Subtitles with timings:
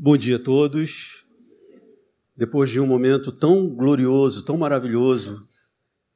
[0.00, 1.26] Bom dia a todos.
[2.36, 5.44] Depois de um momento tão glorioso, tão maravilhoso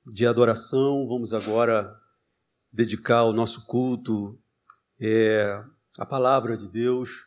[0.07, 1.93] de adoração, vamos agora
[2.73, 4.39] dedicar o nosso culto
[5.01, 5.61] é,
[5.99, 7.27] à palavra de Deus.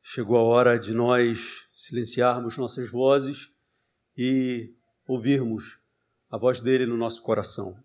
[0.00, 3.52] Chegou a hora de nós silenciarmos nossas vozes
[4.16, 4.72] e
[5.06, 5.78] ouvirmos
[6.30, 7.76] a voz dele no nosso coração.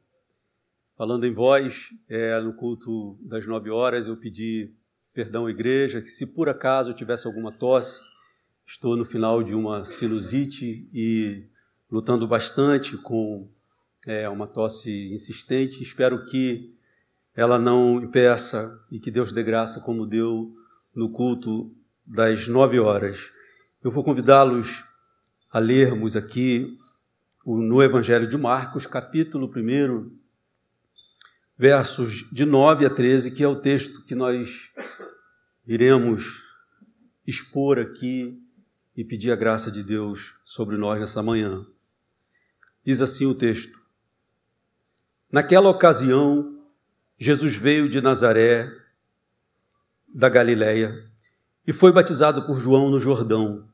[0.96, 4.74] Falando em voz, é, no culto das nove horas, eu pedi
[5.18, 8.00] perdão igreja, que se por acaso eu tivesse alguma tosse,
[8.64, 11.44] estou no final de uma sinusite e
[11.90, 13.50] lutando bastante com
[14.06, 15.82] é, uma tosse insistente.
[15.82, 16.72] Espero que
[17.36, 20.56] ela não impeça e que Deus dê graça como deu
[20.94, 21.76] no culto
[22.06, 23.32] das nove horas.
[23.84, 24.84] Eu vou convidá-los
[25.50, 26.78] a lermos aqui
[27.44, 30.12] no Evangelho de Marcos, capítulo 1,
[31.58, 34.70] versos de 9 a 13, que é o texto que nós
[35.68, 36.44] iremos
[37.26, 38.42] expor aqui
[38.96, 41.66] e pedir a graça de Deus sobre nós nessa manhã.
[42.84, 43.78] Diz assim o texto:
[45.32, 46.64] Naquela ocasião,
[47.20, 48.72] Jesus veio de Nazaré,
[50.08, 51.06] da Galiléia,
[51.66, 53.68] e foi batizado por João no Jordão.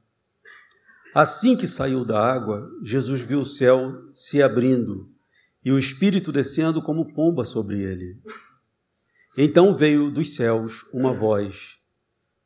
[1.14, 5.14] Assim que saiu da água, Jesus viu o céu se abrindo
[5.64, 8.20] e o Espírito descendo como pomba sobre ele.
[9.38, 11.83] Então veio dos céus uma voz: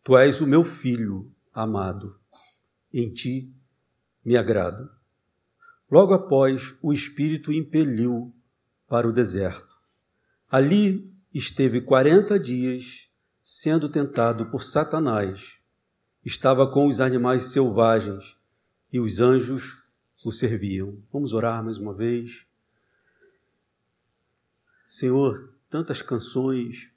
[0.08, 2.18] Tu és o meu filho amado,
[2.94, 3.54] em ti
[4.24, 4.90] me agrado.
[5.92, 8.34] Logo após, o Espírito impeliu
[8.88, 9.76] para o deserto.
[10.50, 15.60] Ali esteve quarenta dias sendo tentado por Satanás.
[16.24, 18.38] Estava com os animais selvagens
[18.94, 19.84] e os anjos
[20.24, 21.04] o serviam.
[21.12, 22.48] Vamos orar mais uma vez.
[24.88, 26.94] Senhor, tantas canções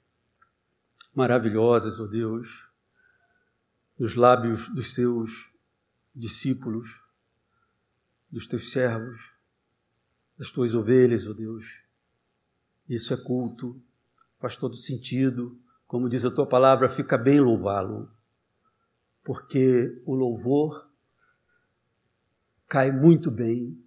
[1.13, 2.70] maravilhosas, ó oh Deus,
[4.01, 5.53] nos lábios dos seus
[6.15, 6.99] discípulos,
[8.31, 9.31] dos teus servos,
[10.35, 11.83] das tuas ovelhas, ó oh Deus.
[12.89, 13.79] Isso é culto,
[14.39, 15.55] faz todo sentido.
[15.85, 18.09] Como diz a tua palavra, fica bem louvá-lo,
[19.23, 20.89] porque o louvor
[22.67, 23.79] cai muito bem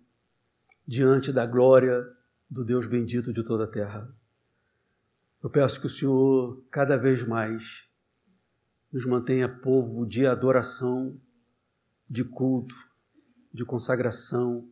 [0.87, 2.07] diante da glória
[2.49, 4.09] do Deus bendito de toda a terra.
[5.43, 7.93] Eu peço que o Senhor, cada vez mais,
[8.95, 11.21] nos mantenha povo de adoração,
[12.09, 12.77] de culto,
[13.53, 14.71] de consagração,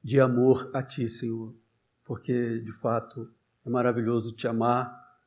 [0.00, 1.52] de amor a Ti, Senhor,
[2.04, 3.28] porque de fato
[3.66, 5.18] é maravilhoso te amar,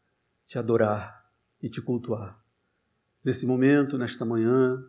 [0.46, 1.30] te adorar
[1.62, 2.42] e te cultuar.
[3.26, 4.82] Nesse momento, nesta manhã,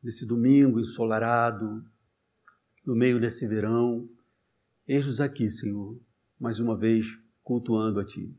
[0.00, 1.84] nesse domingo ensolarado,
[2.86, 4.08] no meio desse verão,
[4.86, 5.98] eis-nos aqui, Senhor,
[6.38, 8.38] mais uma vez cultuando a Ti.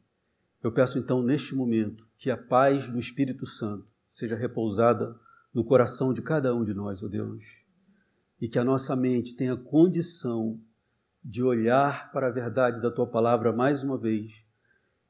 [0.64, 5.16] Eu peço então, neste momento, que a paz do Espírito Santo seja repousada
[5.54, 7.44] no coração de cada um de nós, ó oh Deus,
[8.42, 10.60] e que a nossa mente tenha condição
[11.24, 14.46] de olhar para a verdade da tua palavra mais uma vez,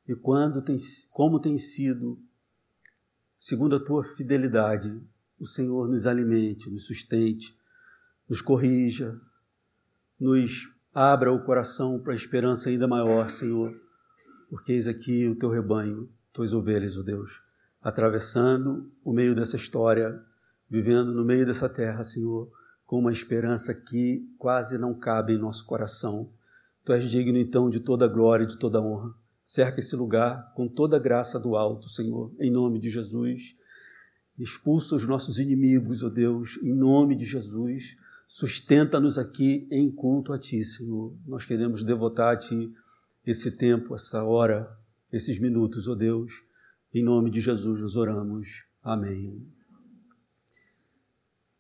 [0.08, 0.76] e quando tem,
[1.12, 2.20] como tem sido,
[3.38, 5.02] segundo a tua fidelidade,
[5.40, 7.58] o Senhor nos alimente, nos sustente,
[8.30, 9.20] nos corrija,
[10.20, 13.85] nos abra o coração para a esperança ainda maior, Senhor
[14.50, 17.42] porque eis aqui o teu rebanho, tuas ovelhas, ó oh Deus,
[17.82, 20.22] atravessando o meio dessa história,
[20.70, 22.52] vivendo no meio dessa terra, Senhor,
[22.86, 26.30] com uma esperança que quase não cabe em nosso coração.
[26.84, 29.14] Tu és digno então de toda glória e de toda honra.
[29.44, 33.56] Cerca esse lugar com toda a graça do alto, Senhor, em nome de Jesus.
[34.38, 37.98] Expulsa os nossos inimigos, ó oh Deus, em nome de Jesus.
[38.28, 41.16] Sustenta-nos aqui em culto a Ti, Senhor.
[41.26, 42.74] Nós queremos devotar a Ti
[43.26, 44.78] esse tempo, essa hora,
[45.12, 46.46] esses minutos, ó oh Deus.
[46.94, 48.66] Em nome de Jesus nos oramos.
[48.82, 49.52] Amém.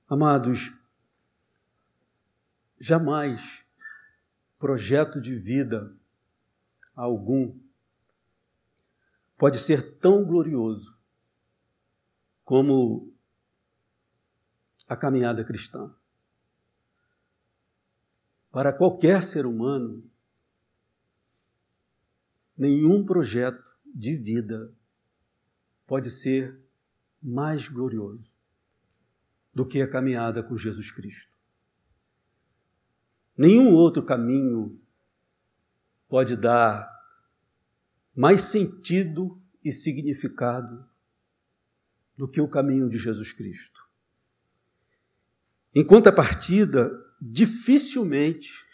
[0.08, 0.72] Amados,
[2.80, 3.66] jamais
[4.60, 5.96] projeto de vida
[6.96, 7.58] algum
[9.38, 10.98] pode ser tão glorioso
[12.44, 13.12] como
[14.88, 15.94] a caminhada cristã.
[18.52, 20.04] Para qualquer ser humano,
[22.58, 24.74] Nenhum projeto de vida
[25.86, 26.60] pode ser
[27.22, 28.36] mais glorioso
[29.54, 31.34] do que a caminhada com Jesus Cristo.
[33.38, 34.80] Nenhum outro caminho
[36.08, 36.90] pode dar
[38.16, 40.88] mais sentido e significado
[42.18, 43.84] do que o caminho de Jesus Cristo.
[45.74, 46.90] Enquanto a partida,
[47.22, 48.65] dificilmente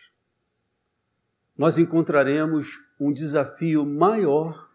[1.62, 4.68] nós encontraremos um desafio maior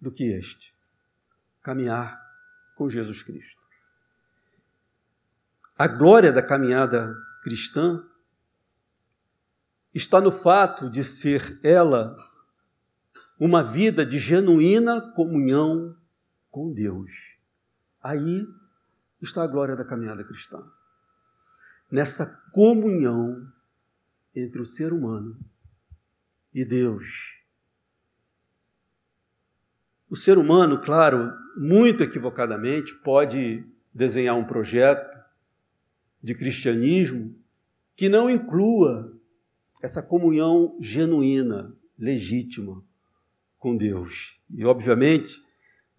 [0.00, 0.74] do que este:
[1.62, 2.18] caminhar
[2.74, 3.60] com Jesus Cristo.
[5.76, 8.02] A glória da caminhada cristã
[9.92, 12.16] está no fato de ser ela
[13.38, 15.94] uma vida de genuína comunhão
[16.50, 17.36] com Deus.
[18.02, 18.48] Aí
[19.20, 20.66] está a glória da caminhada cristã.
[21.90, 23.46] Nessa comunhão
[24.34, 25.38] entre o ser humano
[26.56, 27.36] e Deus.
[30.08, 33.62] O ser humano, claro, muito equivocadamente, pode
[33.92, 35.06] desenhar um projeto
[36.22, 37.36] de cristianismo
[37.94, 39.12] que não inclua
[39.82, 42.82] essa comunhão genuína, legítima
[43.58, 44.40] com Deus.
[44.50, 45.42] E, obviamente,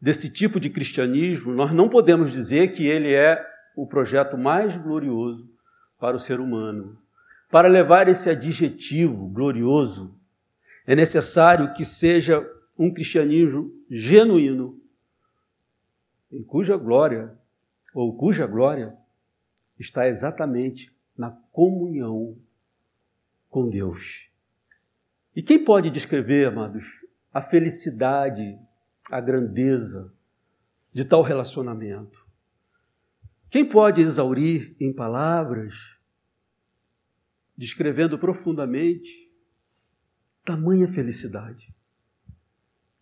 [0.02, 3.46] desse tipo de cristianismo, nós não podemos dizer que ele é
[3.76, 5.48] o projeto mais glorioso
[6.00, 6.98] para o ser humano.
[7.52, 10.17] Para levar esse adjetivo glorioso,
[10.88, 12.50] é necessário que seja
[12.80, 14.82] um cristianismo genuíno,
[16.32, 17.38] em cuja glória,
[17.94, 18.96] ou cuja glória,
[19.78, 22.38] está exatamente na comunhão
[23.50, 24.30] com Deus.
[25.36, 26.86] E quem pode descrever, amados,
[27.34, 28.58] a felicidade,
[29.12, 30.14] a grandeza
[30.94, 32.26] de tal relacionamento?
[33.50, 35.74] Quem pode exaurir em palavras,
[37.58, 39.27] descrevendo profundamente
[40.48, 41.76] tamanha felicidade,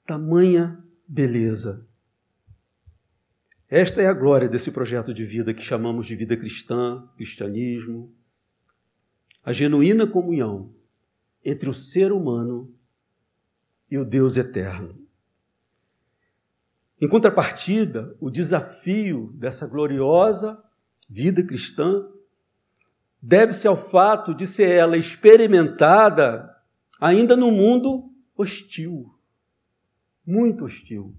[0.03, 1.87] tamanha beleza?
[3.69, 8.11] Esta é a glória desse projeto de vida que chamamos de vida cristã, cristianismo,
[9.43, 10.73] a genuína comunhão
[11.43, 12.73] entre o ser humano
[13.91, 14.99] e o Deus eterno.
[16.99, 20.59] Em contrapartida, o desafio dessa gloriosa
[21.07, 22.09] vida cristã
[23.21, 26.54] deve-se ao fato de ser ela experimentada
[27.05, 29.13] ainda no mundo hostil,
[30.25, 31.15] muito hostil.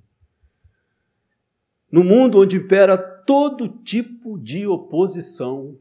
[1.88, 5.79] No mundo onde impera todo tipo de oposição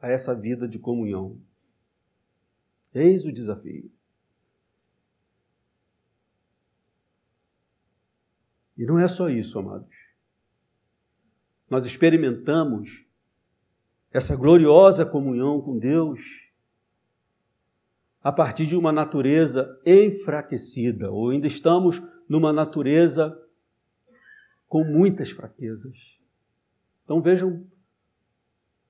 [0.00, 1.36] a essa vida de comunhão.
[2.94, 3.90] Eis o desafio.
[8.78, 9.96] E não é só isso, amados.
[11.68, 13.04] Nós experimentamos
[14.12, 16.51] essa gloriosa comunhão com Deus
[18.22, 23.36] a partir de uma natureza enfraquecida, ou ainda estamos numa natureza
[24.68, 26.18] com muitas fraquezas.
[27.04, 27.66] Então vejam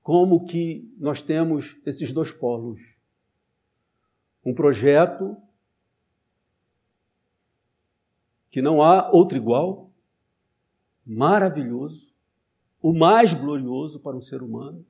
[0.03, 2.81] como que nós temos esses dois polos.
[4.45, 5.35] Um projeto
[8.51, 9.89] que não há outro igual,
[11.05, 12.13] maravilhoso,
[12.81, 14.85] o mais glorioso para um ser humano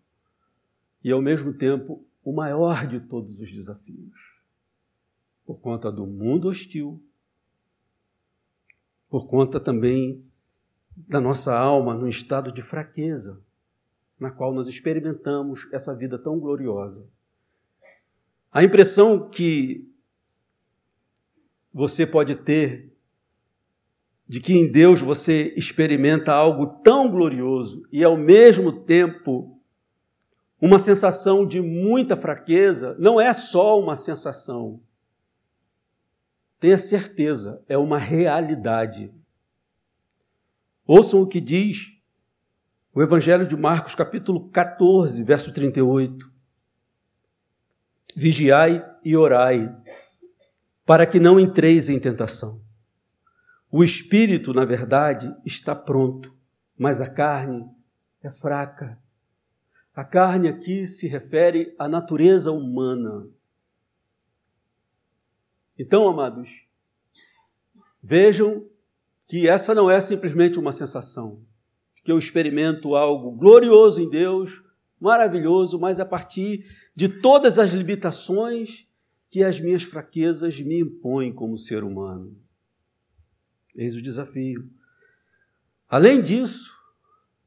[1.03, 4.32] e ao mesmo tempo o maior de todos os desafios.
[5.45, 7.01] Por conta do mundo hostil,
[9.09, 10.23] por conta também
[10.95, 13.41] da nossa alma num estado de fraqueza,
[14.19, 17.05] na qual nós experimentamos essa vida tão gloriosa.
[18.51, 19.87] A impressão que
[21.73, 22.93] você pode ter
[24.27, 29.59] de que em Deus você experimenta algo tão glorioso e ao mesmo tempo
[30.61, 34.79] uma sensação de muita fraqueza, não é só uma sensação.
[36.63, 39.13] Tenha certeza, é uma realidade.
[40.87, 41.91] Ouçam o que diz
[42.93, 46.31] o Evangelho de Marcos, capítulo 14, verso 38.
[48.15, 49.75] Vigiai e orai,
[50.85, 52.61] para que não entreis em tentação.
[53.69, 56.33] O espírito, na verdade, está pronto,
[56.77, 57.69] mas a carne
[58.21, 58.97] é fraca.
[59.93, 63.27] A carne aqui se refere à natureza humana.
[65.77, 66.65] Então, amados,
[68.01, 68.67] vejam
[69.27, 71.41] que essa não é simplesmente uma sensação,
[72.03, 74.61] que eu experimento algo glorioso em Deus,
[74.99, 76.65] maravilhoso, mas a partir
[76.95, 78.87] de todas as limitações
[79.29, 82.37] que as minhas fraquezas me impõem como ser humano.
[83.75, 84.69] Eis o desafio.
[85.89, 86.71] Além disso,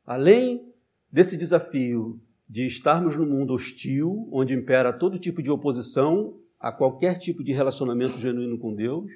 [0.04, 0.72] além
[1.12, 7.16] desse desafio de estarmos no mundo hostil, onde impera todo tipo de oposição a qualquer
[7.20, 9.08] tipo de relacionamento genuíno com Deus,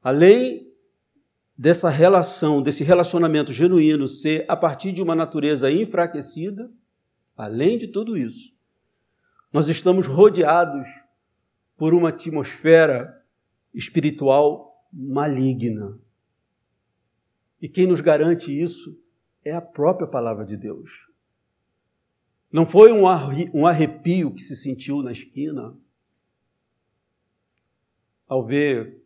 [0.00, 0.72] além
[1.56, 6.70] dessa relação, desse relacionamento genuíno ser a partir de uma natureza enfraquecida,
[7.36, 8.56] além de tudo isso,
[9.52, 10.86] nós estamos rodeados
[11.76, 13.20] por uma atmosfera
[13.74, 15.98] espiritual maligna.
[17.60, 18.96] E quem nos garante isso
[19.44, 21.08] é a própria palavra de Deus.
[22.52, 25.76] Não foi um arrepio que se sentiu na esquina
[28.28, 29.02] ao ver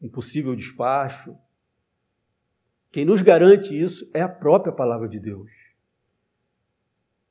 [0.00, 1.36] um possível despacho,
[2.90, 5.50] quem nos garante isso é a própria palavra de Deus.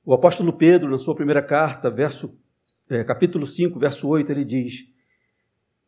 [0.05, 2.37] O apóstolo Pedro, na sua primeira carta, verso,
[2.89, 4.85] é, capítulo 5, verso 8, ele diz: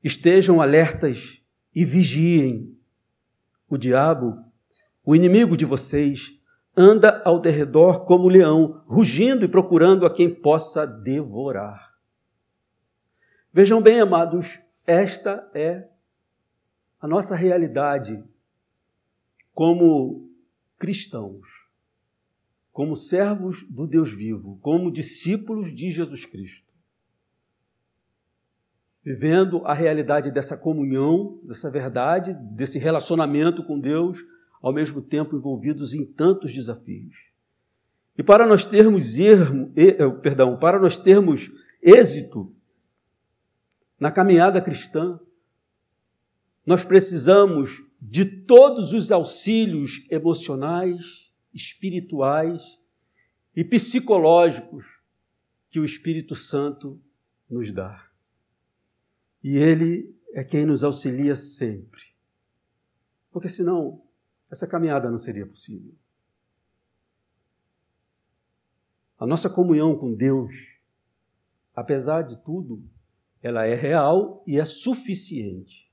[0.02, 1.42] Estejam alertas
[1.74, 2.74] e vigiem.
[3.68, 4.38] O diabo,
[5.04, 6.40] o inimigo de vocês,
[6.78, 11.94] anda ao derredor como leão, rugindo e procurando a quem possa devorar.
[13.52, 15.88] Vejam bem, amados, esta é
[17.00, 18.24] a nossa realidade
[19.54, 20.30] como
[20.78, 21.48] cristãos,
[22.72, 26.66] como servos do Deus vivo, como discípulos de Jesus Cristo.
[29.04, 34.18] Vivendo a realidade dessa comunhão, dessa verdade, desse relacionamento com Deus,
[34.62, 37.16] ao mesmo tempo envolvidos em tantos desafios.
[38.18, 39.72] E para nós termos ermo,
[40.22, 41.52] perdão, para nós termos
[41.82, 42.52] êxito
[44.00, 45.20] na caminhada cristã,
[46.66, 52.82] nós precisamos de todos os auxílios emocionais, espirituais
[53.56, 54.86] e psicológicos
[55.70, 57.02] que o Espírito Santo
[57.50, 58.10] nos dá.
[59.44, 62.02] E Ele é quem nos auxilia sempre.
[63.32, 64.04] Porque senão,
[64.50, 65.94] essa caminhada não seria possível.
[69.18, 70.78] A nossa comunhão com Deus,
[71.74, 72.84] apesar de tudo,
[73.46, 75.88] ela é real e é suficiente.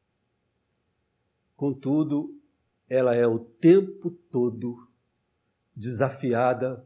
[1.54, 2.34] Contudo,
[2.88, 4.88] ela é o tempo todo
[5.76, 6.82] desafiada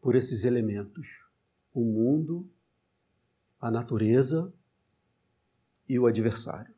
[0.00, 1.24] por esses elementos:
[1.72, 2.50] o mundo,
[3.60, 4.52] a natureza
[5.88, 6.74] e o adversário.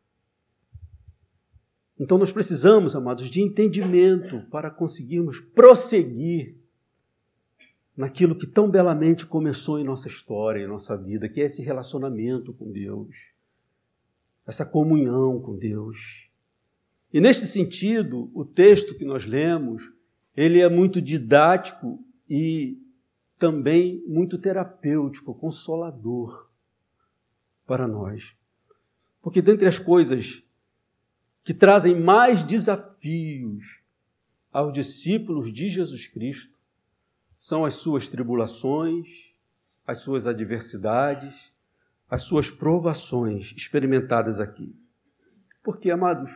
[1.99, 6.60] Então nós precisamos, amados, de entendimento para conseguirmos prosseguir
[7.97, 12.52] naquilo que tão belamente começou em nossa história, em nossa vida, que é esse relacionamento
[12.52, 13.32] com Deus,
[14.47, 16.28] essa comunhão com Deus.
[17.12, 19.92] E neste sentido, o texto que nós lemos,
[20.37, 22.78] ele é muito didático e
[23.38, 26.49] também muito terapêutico, consolador
[27.66, 28.35] para nós.
[29.23, 30.42] Porque dentre as coisas
[31.42, 33.80] que trazem mais desafios
[34.52, 36.60] aos discípulos de Jesus Cristo,
[37.40, 39.32] são as suas tribulações,
[39.87, 41.50] as suas adversidades,
[42.06, 44.76] as suas provações experimentadas aqui.
[45.64, 46.30] Porque, amados,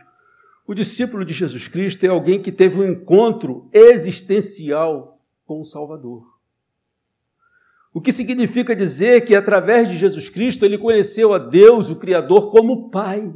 [0.65, 6.25] o discípulo de Jesus Cristo é alguém que teve um encontro existencial com o Salvador.
[7.93, 12.49] O que significa dizer que, através de Jesus Cristo, ele conheceu a Deus, o Criador,
[12.49, 13.31] como Pai.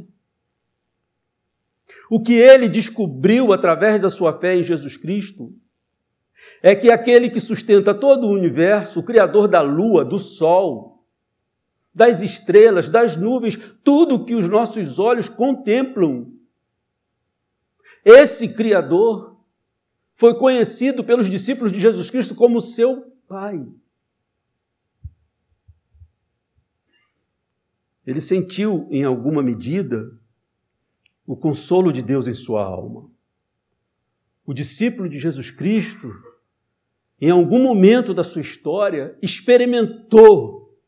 [2.10, 5.54] O que ele descobriu através da sua fé em Jesus Cristo
[6.62, 11.04] é que aquele que sustenta todo o universo, o Criador da lua, do sol,
[11.94, 16.32] das estrelas, das nuvens, tudo que os nossos olhos contemplam,
[18.04, 19.38] esse Criador
[20.14, 23.66] foi conhecido pelos discípulos de Jesus Cristo como seu Pai.
[28.06, 30.10] Ele sentiu, em alguma medida,
[31.26, 33.08] o consolo de Deus em sua alma.
[34.44, 36.12] O discípulo de Jesus Cristo
[37.20, 40.78] em algum momento da sua história, experimentou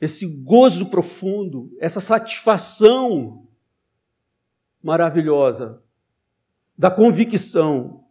[0.00, 3.46] esse gozo profundo, essa satisfação
[4.82, 5.80] maravilhosa
[6.76, 8.04] da convicção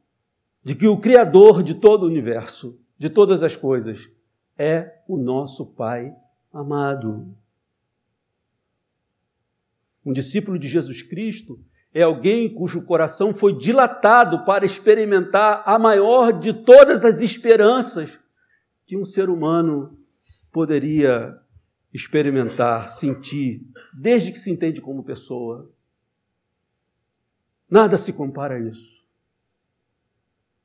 [0.63, 4.09] de que o Criador de todo o universo, de todas as coisas,
[4.57, 6.15] é o nosso Pai
[6.53, 7.35] amado.
[10.05, 11.59] Um discípulo de Jesus Cristo
[11.93, 18.17] é alguém cujo coração foi dilatado para experimentar a maior de todas as esperanças
[18.85, 19.97] que um ser humano
[20.51, 21.37] poderia
[21.93, 23.61] experimentar, sentir,
[23.93, 25.69] desde que se entende como pessoa.
[27.69, 29.05] Nada se compara a isso.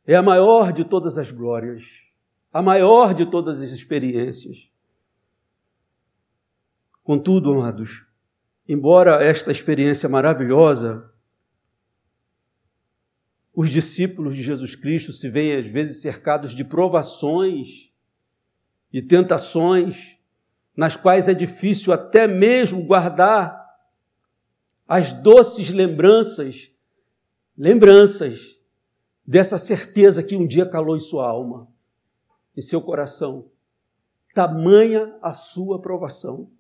[0.06, 2.04] É a maior de todas as glórias,
[2.52, 4.71] a maior de todas as experiências.
[7.02, 8.04] Contudo, amados,
[8.68, 11.12] embora esta experiência maravilhosa
[13.56, 17.90] os discípulos de Jesus Cristo se veem às vezes cercados de provações
[18.92, 20.18] e tentações,
[20.76, 23.64] nas quais é difícil até mesmo guardar
[24.86, 26.70] as doces lembranças,
[27.56, 28.60] lembranças
[29.26, 31.66] dessa certeza que um dia calou em sua alma,
[32.54, 33.50] em seu coração.
[34.34, 36.50] Tamanha a sua provação.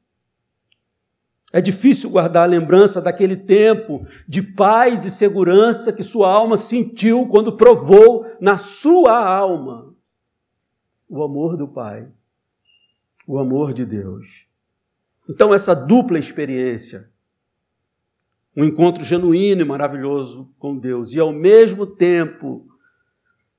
[1.56, 7.26] É difícil guardar a lembrança daquele tempo de paz e segurança que sua alma sentiu
[7.28, 9.96] quando provou na sua alma
[11.08, 12.06] o amor do Pai,
[13.26, 14.44] o amor de Deus.
[15.30, 17.08] Então, essa dupla experiência,
[18.54, 22.66] um encontro genuíno e maravilhoso com Deus, e ao mesmo tempo,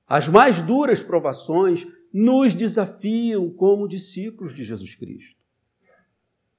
[0.08, 5.37] as mais duras provações nos desafiam como discípulos de Jesus Cristo.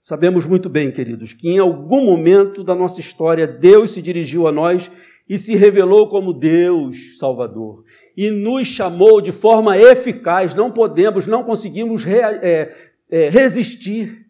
[0.09, 4.51] Sabemos muito bem, queridos, que em algum momento da nossa história Deus se dirigiu a
[4.51, 4.91] nós
[5.29, 7.85] e se revelou como Deus Salvador
[8.17, 10.55] e nos chamou de forma eficaz.
[10.55, 14.27] Não podemos, não conseguimos re, é, é, resistir.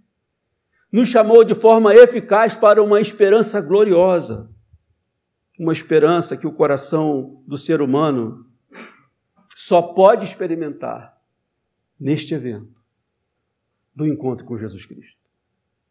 [0.91, 4.51] Nos chamou de forma eficaz para uma esperança gloriosa,
[5.57, 8.45] uma esperança que o coração do ser humano
[9.55, 11.17] só pode experimentar
[12.01, 12.83] neste evento
[13.95, 15.28] do encontro com Jesus Cristo.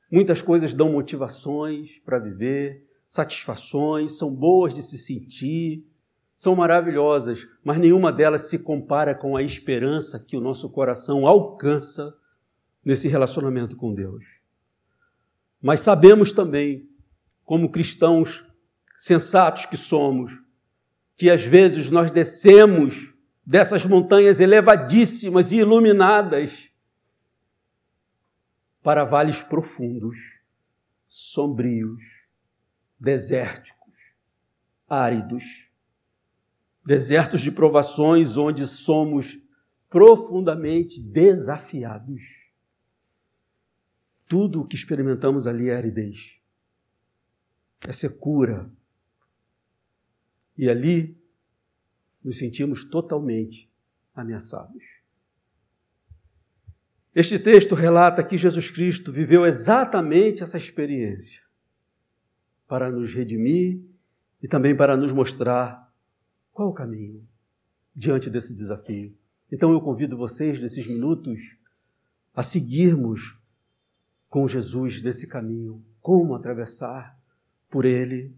[0.09, 5.85] Muitas coisas dão motivações para viver, satisfações, são boas de se sentir,
[6.35, 12.15] são maravilhosas, mas nenhuma delas se compara com a esperança que o nosso coração alcança
[12.85, 14.39] nesse relacionamento com Deus.
[15.61, 16.87] Mas sabemos também,
[17.43, 18.45] como cristãos
[18.95, 20.31] sensatos que somos,
[21.15, 23.13] que às vezes nós descemos
[23.45, 26.69] dessas montanhas elevadíssimas e iluminadas
[28.87, 30.39] para vales profundos,
[31.09, 32.23] sombrios,
[32.97, 34.13] desérticos,
[34.87, 35.69] áridos,
[36.85, 39.37] desertos de provações onde somos
[39.89, 42.49] profundamente desafiados.
[44.25, 46.39] Tudo o que experimentamos ali é aridez,
[47.81, 48.71] é secura.
[50.57, 51.21] E ali
[52.23, 53.69] nos sentimos totalmente
[54.15, 54.96] ameaçados.
[57.19, 61.41] Este texto relata que Jesus Cristo viveu exatamente essa experiência
[62.67, 63.81] para nos redimir
[64.39, 65.91] e também para nos mostrar
[66.53, 67.27] qual o caminho
[67.95, 69.17] diante desse desafio.
[69.51, 71.57] Então eu convido vocês, nesses minutos,
[72.35, 73.35] a seguirmos
[74.29, 75.83] com Jesus nesse caminho.
[75.99, 77.17] Como atravessar
[77.67, 78.31] por ele?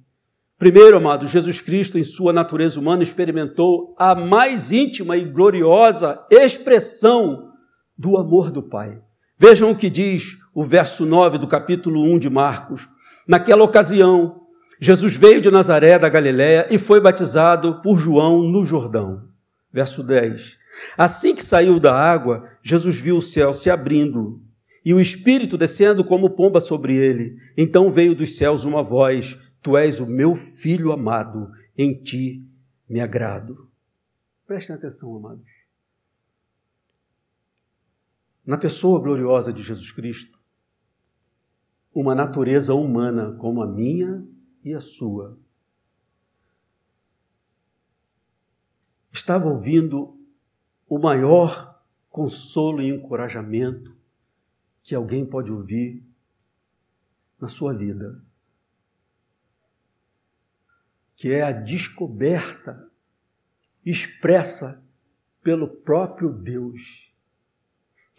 [0.57, 7.48] Primeiro, amado, Jesus Cristo, em sua natureza humana, experimentou a mais íntima e gloriosa expressão
[7.99, 8.97] do amor do Pai.
[9.37, 12.87] Vejam o que diz o verso 9 do capítulo 1 de Marcos.
[13.27, 14.39] Naquela ocasião,
[14.79, 19.27] Jesus veio de Nazaré da Galiléia e foi batizado por João no Jordão.
[19.71, 20.57] Verso 10.
[20.97, 24.41] Assim que saiu da água, Jesus viu o céu se abrindo
[24.85, 27.35] e o Espírito descendo como pomba sobre ele.
[27.57, 32.41] Então veio dos céus uma voz: Tu és o meu filho amado, em ti
[32.89, 33.67] me agrado.
[34.47, 35.58] Prestem atenção, amados.
[38.49, 40.39] Na pessoa gloriosa de Jesus Cristo,
[41.93, 44.27] uma natureza humana como a minha
[44.63, 45.37] e a sua.
[49.11, 50.19] Estava ouvindo
[50.87, 53.95] o maior consolo e encorajamento
[54.81, 56.03] que alguém pode ouvir
[57.39, 58.19] na sua vida,
[61.15, 62.89] que é a descoberta
[63.85, 64.83] expressa
[65.43, 67.08] pelo próprio Deus,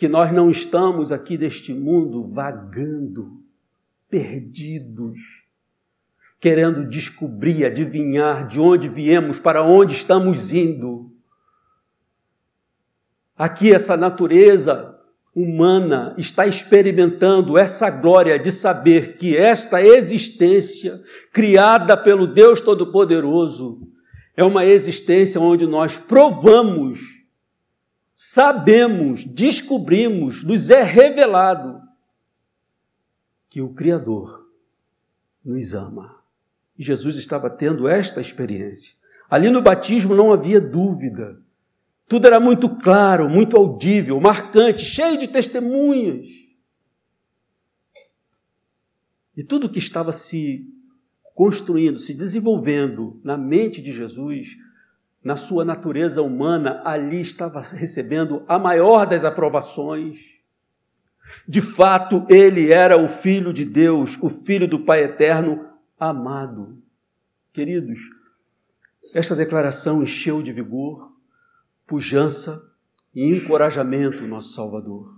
[0.00, 3.38] que nós não estamos aqui deste mundo vagando
[4.08, 5.44] perdidos,
[6.40, 11.12] querendo descobrir, adivinhar de onde viemos, para onde estamos indo.
[13.36, 14.98] Aqui, essa natureza
[15.36, 20.98] humana está experimentando essa glória de saber que esta existência,
[21.30, 23.86] criada pelo Deus Todo-Poderoso,
[24.34, 27.19] é uma existência onde nós provamos,
[28.22, 31.80] sabemos, descobrimos, nos é revelado
[33.48, 34.46] que o Criador
[35.42, 36.22] nos ama.
[36.78, 38.94] E Jesus estava tendo esta experiência.
[39.30, 41.40] Ali no batismo não havia dúvida.
[42.06, 46.26] Tudo era muito claro, muito audível, marcante, cheio de testemunhas.
[49.34, 50.68] E tudo que estava se
[51.34, 54.58] construindo, se desenvolvendo na mente de Jesus,
[55.22, 60.40] na sua natureza humana, ali estava recebendo a maior das aprovações
[61.46, 65.66] de fato, ele era o Filho de Deus, o Filho do Pai Eterno,
[65.98, 66.78] amado.
[67.52, 67.98] Queridos,
[69.14, 71.12] esta declaração encheu de vigor,
[71.86, 72.62] pujança
[73.14, 75.12] e encorajamento o nosso Salvador,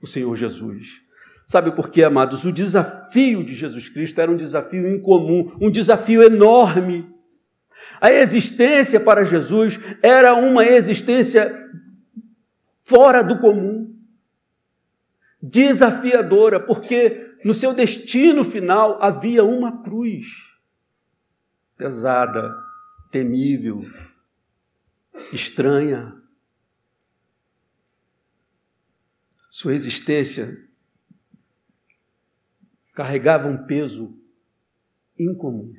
[0.00, 1.00] o Senhor Jesus.
[1.46, 2.44] Sabe por quê, amados?
[2.44, 7.08] O desafio de Jesus Cristo era um desafio incomum, um desafio enorme.
[8.00, 11.68] A existência para Jesus era uma existência
[12.84, 13.94] fora do comum
[15.42, 20.26] desafiadora, porque no seu destino final havia uma cruz
[21.76, 22.54] pesada,
[23.10, 23.82] temível,
[25.32, 26.14] estranha.
[29.48, 30.68] Sua existência
[32.94, 34.14] carregava um peso
[35.18, 35.74] incomum.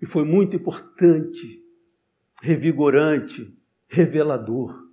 [0.00, 1.62] E foi muito importante,
[2.42, 3.56] revigorante,
[3.88, 4.86] revelador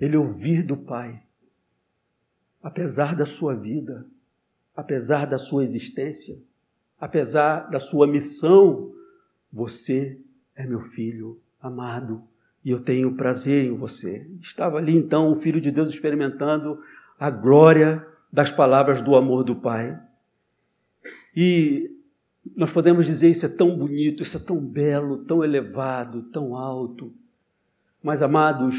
[0.00, 1.22] ele ouvir do Pai,
[2.62, 4.06] apesar da sua vida,
[4.74, 6.38] apesar da sua existência,
[7.00, 8.92] apesar da sua missão,
[9.50, 10.18] você
[10.54, 12.22] é meu filho amado
[12.64, 14.28] e eu tenho prazer em você.
[14.40, 16.82] Estava ali então o Filho de Deus experimentando
[17.18, 19.98] a glória das palavras do amor do Pai.
[21.34, 21.95] E
[22.54, 27.12] nós podemos dizer isso é tão bonito, isso é tão belo, tão elevado, tão alto.
[28.02, 28.76] Mas, amados,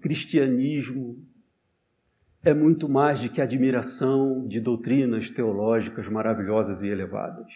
[0.00, 1.18] cristianismo
[2.42, 7.52] é muito mais do que admiração de doutrinas teológicas maravilhosas e elevadas.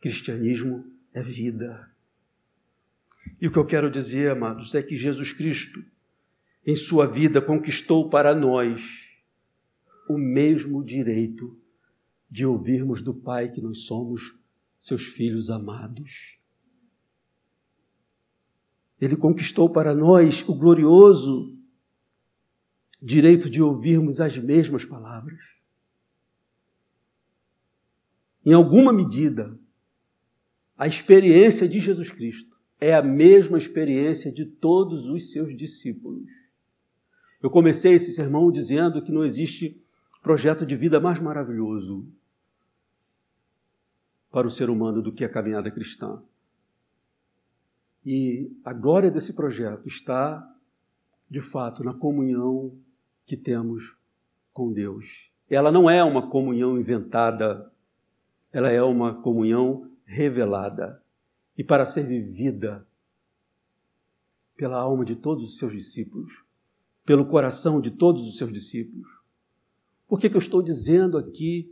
[0.00, 1.88] Cristianismo é vida.
[3.40, 5.84] E o que eu quero dizer, amados, é que Jesus Cristo,
[6.66, 8.80] em sua vida, conquistou para nós
[10.08, 11.56] o mesmo direito
[12.32, 14.34] de ouvirmos do Pai que nós somos
[14.78, 16.38] seus filhos amados.
[18.98, 21.54] Ele conquistou para nós o glorioso
[23.02, 25.38] direito de ouvirmos as mesmas palavras.
[28.46, 29.54] Em alguma medida,
[30.74, 36.30] a experiência de Jesus Cristo é a mesma experiência de todos os seus discípulos.
[37.42, 39.78] Eu comecei esse sermão dizendo que não existe
[40.22, 42.10] projeto de vida mais maravilhoso
[44.32, 46.22] para o ser humano do que a caminhada cristã.
[48.04, 50.50] E a glória desse projeto está,
[51.30, 52.74] de fato, na comunhão
[53.26, 53.94] que temos
[54.52, 55.30] com Deus.
[55.48, 57.70] Ela não é uma comunhão inventada,
[58.50, 61.00] ela é uma comunhão revelada
[61.56, 62.86] e para ser vivida
[64.56, 66.42] pela alma de todos os seus discípulos,
[67.04, 69.08] pelo coração de todos os seus discípulos.
[70.08, 71.70] Por que, que eu estou dizendo aqui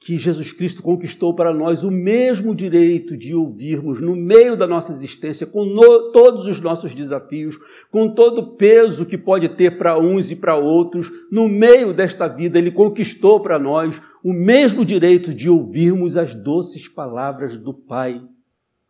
[0.00, 4.92] que Jesus Cristo conquistou para nós o mesmo direito de ouvirmos no meio da nossa
[4.92, 7.58] existência, com no, todos os nossos desafios,
[7.90, 12.28] com todo o peso que pode ter para uns e para outros, no meio desta
[12.28, 18.22] vida, Ele conquistou para nós o mesmo direito de ouvirmos as doces palavras do Pai.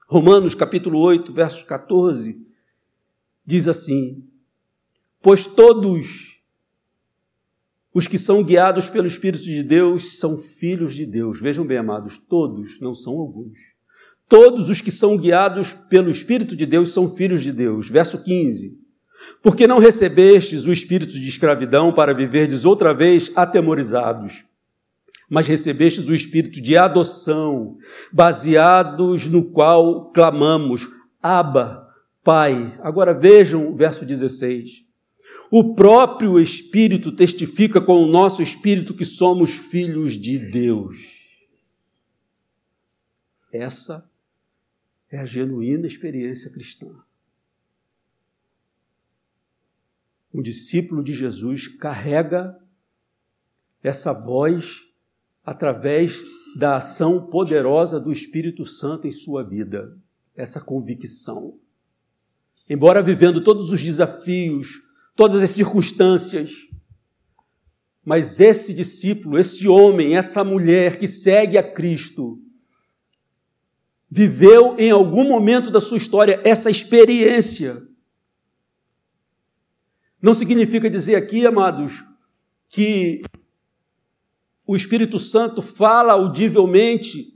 [0.07, 2.39] Romanos capítulo 8, verso 14,
[3.47, 4.23] diz assim:
[5.23, 6.38] Pois todos
[7.99, 11.41] os que são guiados pelo Espírito de Deus são filhos de Deus.
[11.41, 13.59] Vejam bem, amados, todos, não são alguns.
[14.29, 17.91] Todos os que são guiados pelo Espírito de Deus são filhos de Deus.
[17.91, 18.79] Verso 15.
[19.43, 24.45] Porque não recebestes o espírito de escravidão para viverdes outra vez atemorizados,
[25.29, 27.79] mas recebestes o espírito de adoção,
[28.13, 30.87] baseados no qual clamamos:
[31.21, 31.85] Abba,
[32.23, 32.79] Pai.
[32.81, 34.88] Agora vejam o verso 16.
[35.51, 41.29] O próprio Espírito testifica com o nosso espírito que somos filhos de Deus.
[43.51, 44.11] Essa
[45.11, 46.89] é a genuína experiência cristã.
[50.33, 52.59] Um discípulo de Jesus carrega
[53.83, 54.87] essa voz
[55.45, 56.21] através
[56.57, 59.97] da ação poderosa do Espírito Santo em sua vida,
[60.37, 61.59] essa convicção.
[62.69, 64.83] Embora vivendo todos os desafios,
[65.19, 66.53] todas as circunstâncias.
[68.05, 72.39] Mas esse discípulo, esse homem, essa mulher que segue a Cristo,
[74.09, 77.77] viveu em algum momento da sua história essa experiência.
[80.23, 82.05] Não significa dizer aqui, amados,
[82.69, 83.23] que
[84.65, 87.35] o Espírito Santo fala audivelmente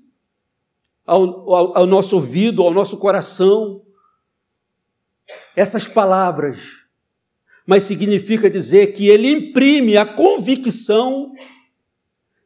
[1.04, 3.84] ao, ao, ao nosso ouvido, ao nosso coração,
[5.56, 6.81] essas palavras
[7.66, 11.32] mas significa dizer que ele imprime a convicção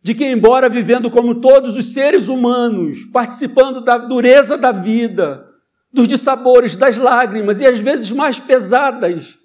[0.02, 5.44] de que, embora vivendo como todos os seres humanos, participando da dureza da vida,
[5.92, 9.38] dos dissabores, das lágrimas e às vezes mais pesadas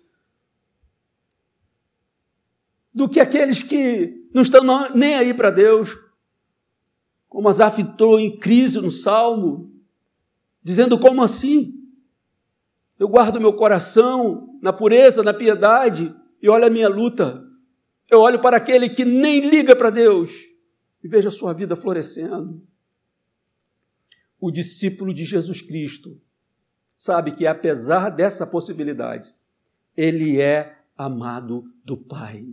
[2.93, 5.97] do que aqueles que não estão nem aí para Deus,
[7.29, 9.71] como Asaf entrou em crise no Salmo,
[10.61, 11.80] dizendo: como assim?
[13.01, 17.43] Eu guardo meu coração na pureza, na piedade, e olho a minha luta.
[18.07, 20.31] Eu olho para aquele que nem liga para Deus
[21.03, 22.61] e vejo a sua vida florescendo.
[24.39, 26.21] O discípulo de Jesus Cristo
[26.95, 29.33] sabe que, apesar dessa possibilidade,
[29.97, 32.45] ele é amado do Pai.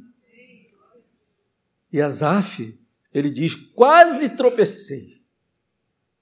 [1.92, 2.74] E Asaf,
[3.12, 5.20] ele diz: quase tropecei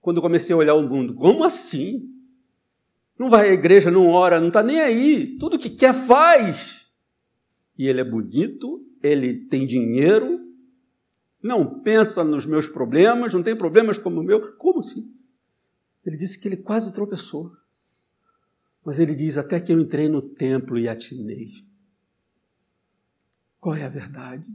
[0.01, 1.15] quando comecei a olhar o mundo.
[1.15, 2.16] Como assim?
[3.19, 5.37] Não vai à igreja, não ora, não está nem aí.
[5.39, 6.87] Tudo que quer faz.
[7.79, 10.41] E ele é bonito, ele tem dinheiro,
[11.43, 14.57] não pensa nos meus problemas, não tem problemas como o meu.
[14.57, 15.15] Como assim?
[16.05, 17.53] Ele disse que ele quase tropeçou.
[18.85, 21.49] Mas ele diz: até que eu entrei no templo e atinei.
[23.59, 24.55] qual é a verdade.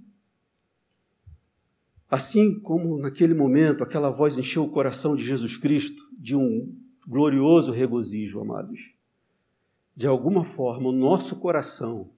[2.10, 7.72] Assim como naquele momento aquela voz encheu o coração de Jesus Cristo de um glorioso
[7.72, 8.94] regozijo, amados.
[9.96, 12.12] De alguma forma, o nosso coração,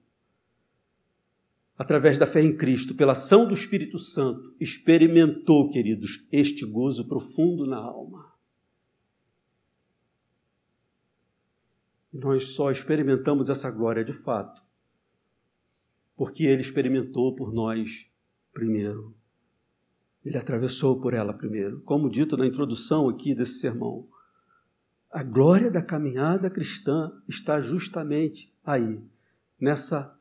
[1.76, 7.66] através da fé em Cristo, pela ação do Espírito Santo, experimentou, queridos, este gozo profundo
[7.66, 8.32] na alma.
[12.12, 14.62] Nós só experimentamos essa glória de fato,
[16.16, 18.08] porque Ele experimentou por nós
[18.52, 19.12] primeiro.
[20.24, 21.80] Ele atravessou por ela primeiro.
[21.80, 24.08] Como dito na introdução aqui desse sermão,
[25.14, 29.00] a glória da caminhada cristã está justamente aí,
[29.60, 30.12] nessa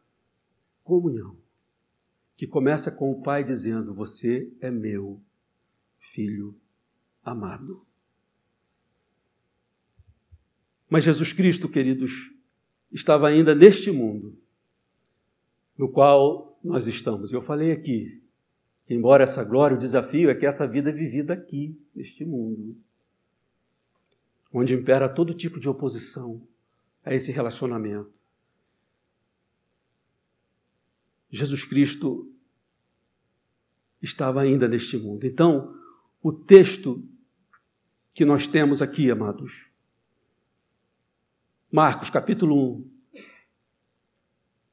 [0.83, 1.35] comunhão,
[2.37, 5.19] que começa com o Pai dizendo: Você é meu
[5.97, 6.55] filho
[7.25, 7.83] amado.
[10.87, 12.31] Mas Jesus Cristo, queridos,
[12.91, 14.37] estava ainda neste mundo
[15.75, 17.33] no qual nós estamos.
[17.33, 18.21] Eu falei aqui,
[18.87, 22.77] embora essa glória, o desafio é que essa vida é vivida aqui, neste mundo
[24.53, 26.47] onde impera todo tipo de oposição
[27.03, 28.13] a esse relacionamento.
[31.31, 32.31] Jesus Cristo
[33.99, 35.25] estava ainda neste mundo.
[35.25, 35.75] Então,
[36.21, 37.03] o texto
[38.13, 39.67] que nós temos aqui, amados,
[41.71, 42.85] Marcos capítulo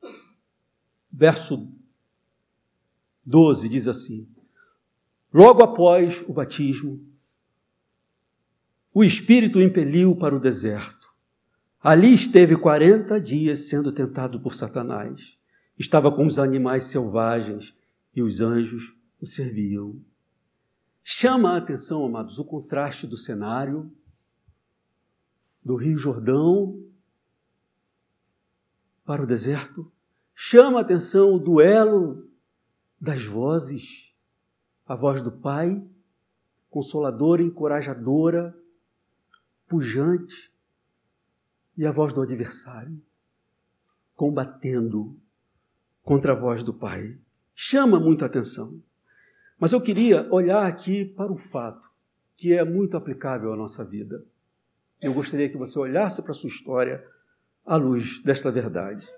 [0.03, 0.11] 1,
[1.11, 1.73] verso
[3.25, 4.29] 12 diz assim:
[5.33, 7.10] Logo após o batismo,
[8.92, 11.09] o Espírito o impeliu para o deserto.
[11.81, 15.38] Ali esteve quarenta dias sendo tentado por Satanás.
[15.79, 17.74] Estava com os animais selvagens
[18.14, 19.98] e os anjos o serviam.
[21.03, 23.90] Chama a atenção, amados, o contraste do cenário
[25.64, 26.83] do Rio Jordão
[29.05, 29.90] para o deserto.
[30.35, 32.29] Chama a atenção o duelo
[33.00, 34.14] das vozes,
[34.87, 35.83] a voz do Pai,
[36.68, 38.57] consoladora, encorajadora,
[39.71, 40.53] pujante,
[41.77, 43.01] e a voz do adversário,
[44.17, 45.17] combatendo
[46.03, 47.17] contra a voz do Pai.
[47.55, 48.83] Chama muita atenção.
[49.59, 51.89] Mas eu queria olhar aqui para um fato
[52.37, 54.27] que é muito aplicável à nossa vida.
[55.01, 57.07] Eu gostaria que você olhasse para a sua história
[57.65, 59.09] à luz desta verdade.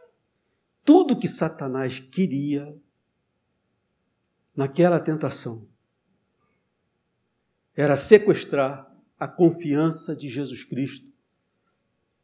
[0.85, 2.77] Tudo que Satanás queria
[4.55, 5.67] naquela tentação
[7.75, 8.91] era sequestrar
[9.22, 11.08] a confiança de Jesus Cristo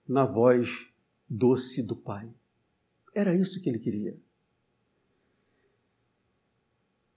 [0.05, 0.93] na voz
[1.29, 2.29] doce do Pai.
[3.15, 4.19] Era isso que ele queria.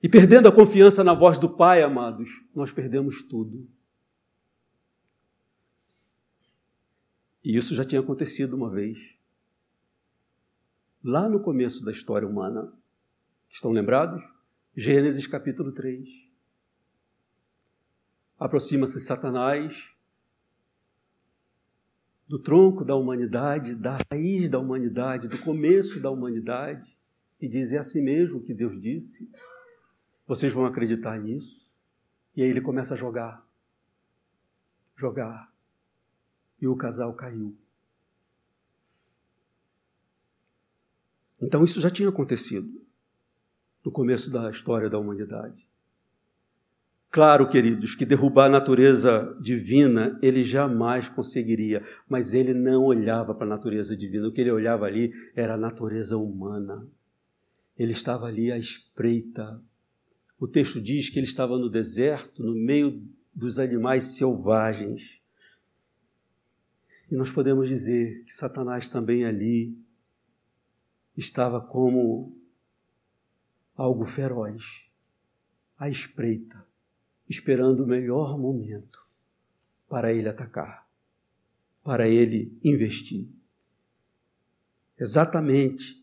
[0.03, 3.67] E perdendo a confiança na voz do Pai, amados, nós perdemos tudo.
[7.43, 8.99] E isso já tinha acontecido uma vez.
[11.03, 12.71] Lá no começo da história humana.
[13.49, 14.21] Estão lembrados?
[14.75, 16.30] Gênesis capítulo 3
[18.41, 19.87] aproxima-se Satanás
[22.27, 26.97] do tronco da humanidade, da raiz da humanidade, do começo da humanidade,
[27.39, 29.29] e diz: É assim mesmo que Deus disse.
[30.25, 31.71] Vocês vão acreditar nisso?
[32.35, 33.45] E aí ele começa a jogar.
[34.95, 35.51] Jogar.
[36.59, 37.55] E o casal caiu.
[41.39, 42.81] Então isso já tinha acontecido
[43.83, 45.70] no começo da história da humanidade.
[47.11, 53.45] Claro, queridos, que derrubar a natureza divina ele jamais conseguiria, mas ele não olhava para
[53.45, 54.29] a natureza divina.
[54.29, 56.87] O que ele olhava ali era a natureza humana.
[57.77, 59.61] Ele estava ali à espreita.
[60.39, 65.19] O texto diz que ele estava no deserto, no meio dos animais selvagens.
[67.11, 69.77] E nós podemos dizer que Satanás também ali
[71.17, 72.39] estava como
[73.75, 74.89] algo feroz,
[75.77, 76.70] à espreita
[77.31, 79.07] esperando o melhor momento
[79.87, 80.85] para ele atacar,
[81.81, 83.25] para ele investir.
[84.99, 86.01] Exatamente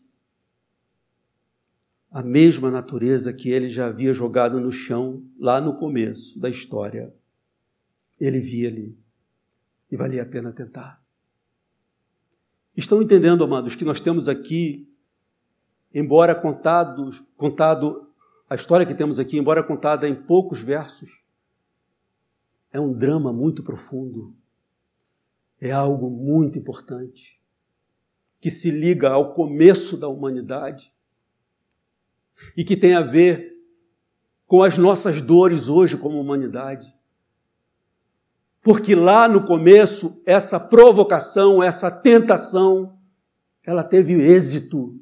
[2.11, 7.13] a mesma natureza que ele já havia jogado no chão lá no começo da história.
[8.19, 8.97] Ele via ali
[9.91, 10.99] e valia a pena tentar.
[12.75, 14.91] Estão entendendo, amados, que nós temos aqui,
[15.93, 18.08] embora contado, contado
[18.49, 21.23] a história que temos aqui, embora contada em poucos versos,
[22.73, 24.33] é um drama muito profundo.
[25.61, 27.39] É algo muito importante
[28.39, 30.91] que se liga ao começo da humanidade
[32.55, 33.55] e que tem a ver
[34.47, 36.91] com as nossas dores hoje como humanidade.
[38.63, 42.97] Porque lá no começo, essa provocação, essa tentação,
[43.63, 44.99] ela teve êxito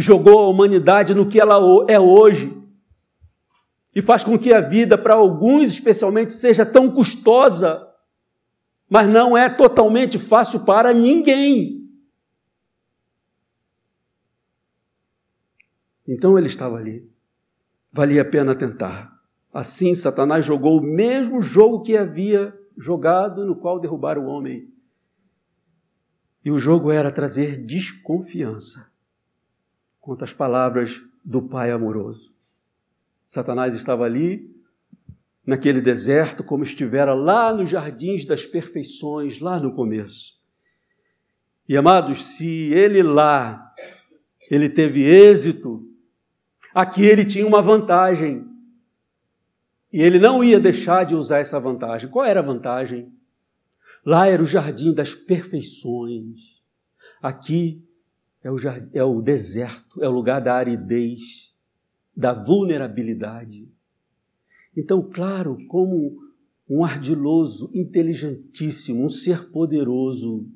[0.00, 1.58] jogou a humanidade no que ela
[1.88, 2.56] é hoje.
[3.94, 7.86] E faz com que a vida, para alguns especialmente, seja tão custosa,
[8.88, 11.88] mas não é totalmente fácil para ninguém.
[16.06, 17.08] Então ele estava ali.
[17.92, 19.12] Valia a pena tentar.
[19.52, 24.72] Assim, Satanás jogou o mesmo jogo que havia jogado, no qual derrubaram o homem.
[26.44, 28.89] E o jogo era trazer desconfiança
[30.00, 32.34] quanto às palavras do Pai amoroso.
[33.26, 34.50] Satanás estava ali,
[35.46, 40.38] naquele deserto, como estivera lá nos jardins das perfeições, lá no começo.
[41.68, 43.72] E amados, se ele lá,
[44.50, 45.86] ele teve êxito,
[46.74, 48.44] aqui ele tinha uma vantagem.
[49.92, 52.10] E ele não ia deixar de usar essa vantagem.
[52.10, 53.12] Qual era a vantagem?
[54.04, 56.60] Lá era o jardim das perfeições.
[57.22, 57.84] Aqui
[58.42, 61.54] é o, jardim, é o deserto, é o lugar da aridez,
[62.16, 63.68] da vulnerabilidade.
[64.76, 66.18] Então, claro, como
[66.68, 70.48] um ardiloso, inteligentíssimo, um ser poderoso,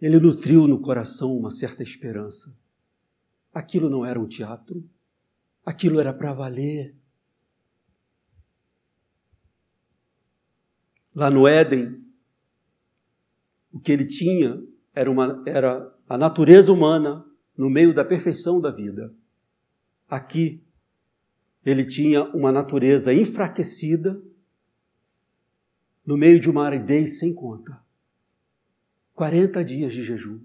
[0.00, 2.56] ele nutriu no coração uma certa esperança.
[3.52, 4.88] Aquilo não era um teatro,
[5.64, 6.96] aquilo era para valer.
[11.14, 12.02] Lá no Éden,
[13.70, 17.24] o que ele tinha era, uma, era a natureza humana
[17.56, 19.12] no meio da perfeição da vida.
[20.08, 20.62] Aqui,
[21.64, 24.20] ele tinha uma natureza enfraquecida
[26.04, 27.80] no meio de uma aridez sem conta.
[29.14, 30.40] 40 dias de jejum.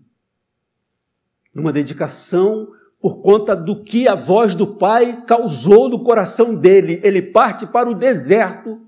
[1.54, 7.00] Numa dedicação por conta do que a voz do Pai causou no coração dele.
[7.04, 8.82] Ele parte para o deserto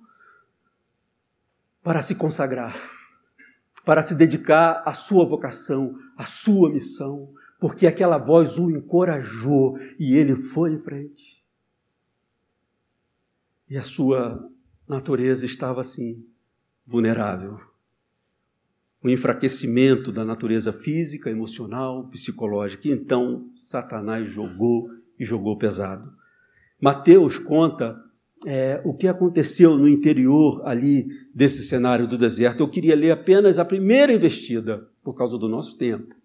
[1.81, 2.75] para se consagrar,
[3.89, 10.15] para se dedicar à sua vocação, à sua missão, porque aquela voz o encorajou e
[10.15, 11.43] ele foi em frente.
[13.67, 14.47] E a sua
[14.87, 16.23] natureza estava assim,
[16.85, 17.59] vulnerável.
[19.01, 22.87] O enfraquecimento da natureza física, emocional, psicológica.
[22.89, 26.13] Então Satanás jogou e jogou pesado.
[26.79, 27.99] Mateus conta
[28.45, 32.61] é, o que aconteceu no interior ali desse cenário do deserto.
[32.61, 36.15] Eu queria ler apenas a primeira investida, por causa do nosso tempo.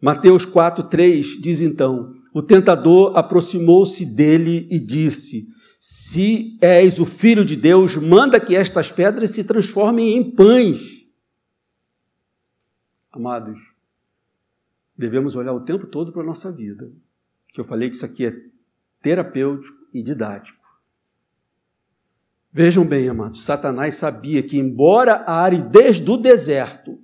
[0.00, 5.46] Mateus 4,3 diz então: O tentador aproximou-se dele e disse:
[5.80, 11.06] Se és o filho de Deus, manda que estas pedras se transformem em pães.
[13.10, 13.58] Amados,
[14.96, 16.90] devemos olhar o tempo todo para a nossa vida.
[17.48, 18.36] Que eu falei que isso aqui é
[19.00, 20.65] terapêutico e didático.
[22.56, 26.98] Vejam bem, amados, Satanás sabia que, embora a aridez do deserto,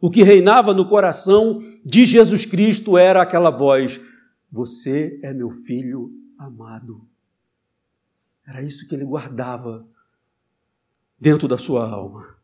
[0.00, 4.00] o que reinava no coração de Jesus Cristo era aquela voz:
[4.50, 7.08] Você é meu filho amado.
[8.44, 9.86] Era isso que ele guardava
[11.20, 12.36] dentro da sua alma.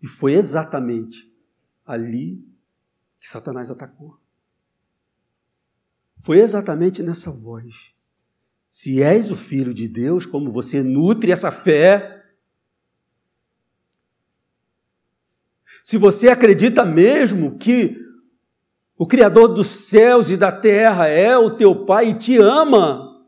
[0.00, 1.28] E foi exatamente
[1.84, 2.40] ali
[3.18, 4.16] que Satanás atacou.
[6.20, 7.97] Foi exatamente nessa voz
[8.68, 12.24] se és o filho de Deus, como você nutre essa fé,
[15.82, 17.96] se você acredita mesmo que
[18.96, 23.24] o Criador dos céus e da terra é o teu Pai e te ama,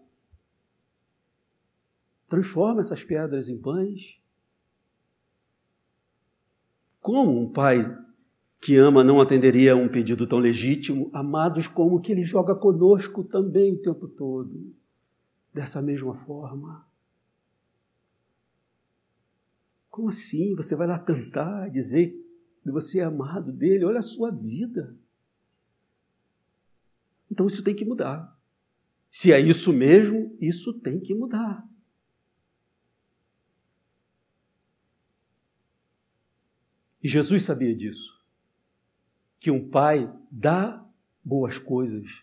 [2.29, 4.21] transforma essas pedras em pães.
[7.01, 7.97] Como um pai
[8.61, 13.25] que ama não atenderia a um pedido tão legítimo, amados como que ele joga conosco
[13.25, 14.80] também o tempo todo?
[15.53, 16.87] Dessa mesma forma?
[19.91, 20.55] Como assim?
[20.55, 22.13] Você vai lá cantar, dizer
[22.63, 23.85] que você é amado dele?
[23.85, 24.97] Olha a sua vida.
[27.31, 28.37] Então isso tem que mudar.
[29.11, 31.69] Se é isso mesmo, isso tem que mudar.
[37.03, 38.21] E Jesus sabia disso.
[39.39, 40.87] Que um pai dá
[41.25, 42.23] boas coisas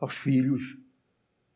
[0.00, 0.78] aos filhos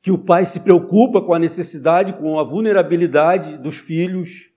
[0.03, 4.51] que o pai se preocupa com a necessidade, com a vulnerabilidade dos filhos.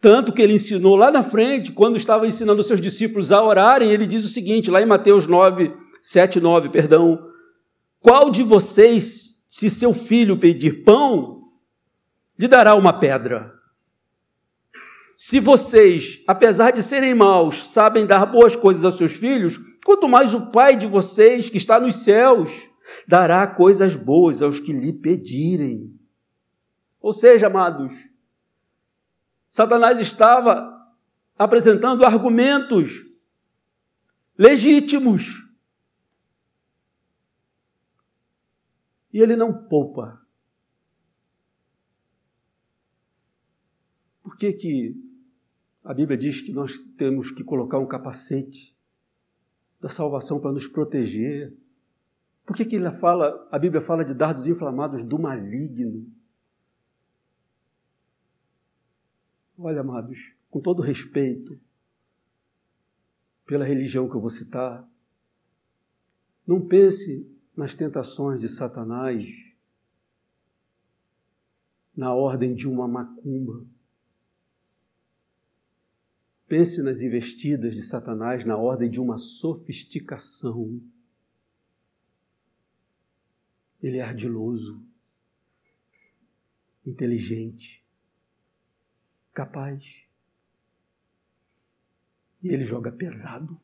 [0.00, 4.06] Tanto que ele ensinou lá na frente, quando estava ensinando seus discípulos a orarem, ele
[4.06, 5.72] diz o seguinte, lá em Mateus 9,
[6.02, 7.28] 7, 9, perdão.
[8.00, 11.44] Qual de vocês, se seu filho pedir pão,
[12.38, 13.52] lhe dará uma pedra?
[15.16, 20.34] Se vocês, apesar de serem maus, sabem dar boas coisas aos seus filhos, quanto mais
[20.34, 22.71] o Pai de vocês, que está nos céus,
[23.06, 25.98] dará coisas boas aos que lhe pedirem.
[27.00, 27.92] Ou seja, amados,
[29.48, 30.72] Satanás estava
[31.36, 33.04] apresentando argumentos
[34.38, 35.42] legítimos.
[39.12, 40.20] E ele não poupa.
[44.22, 44.96] Por que, que
[45.84, 48.74] a Bíblia diz que nós temos que colocar um capacete
[49.80, 51.54] da salvação para nos proteger?
[52.44, 56.06] Por que, que ele fala, a Bíblia fala de dardos inflamados do maligno?
[59.56, 61.58] Olha, amados, com todo respeito
[63.46, 64.88] pela religião que eu vou citar,
[66.46, 69.26] não pense nas tentações de Satanás
[71.96, 73.64] na ordem de uma macumba.
[76.48, 80.80] Pense nas investidas de Satanás na ordem de uma sofisticação.
[83.82, 84.80] Ele é ardiloso,
[86.86, 87.84] inteligente,
[89.34, 90.04] capaz.
[92.42, 93.60] E ele joga pesado.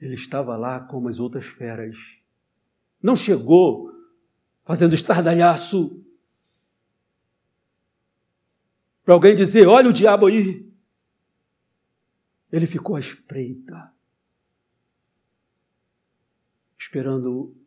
[0.00, 1.96] Ele estava lá como as outras feras.
[3.02, 3.92] Não chegou
[4.64, 6.04] fazendo estardalhaço
[9.04, 10.68] para alguém dizer: olha o diabo aí.
[12.50, 13.94] Ele ficou à espreita,
[16.76, 17.59] esperando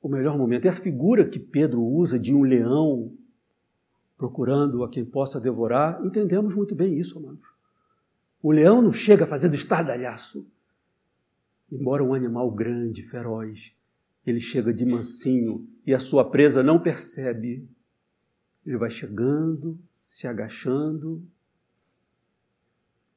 [0.00, 0.66] o melhor momento.
[0.66, 3.12] Essa figura que Pedro usa de um leão
[4.16, 7.48] procurando a quem possa devorar, entendemos muito bem isso, amados.
[8.42, 10.46] O leão não chega fazendo estardalhaço.
[11.70, 13.74] Embora um animal grande, feroz,
[14.26, 17.68] ele chega de mansinho e a sua presa não percebe.
[18.66, 21.22] Ele vai chegando, se agachando,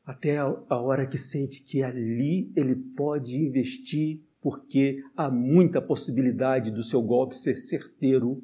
[0.06, 6.84] até a hora que sente que ali ele pode investir, porque há muita possibilidade do
[6.84, 8.44] seu golpe ser certeiro.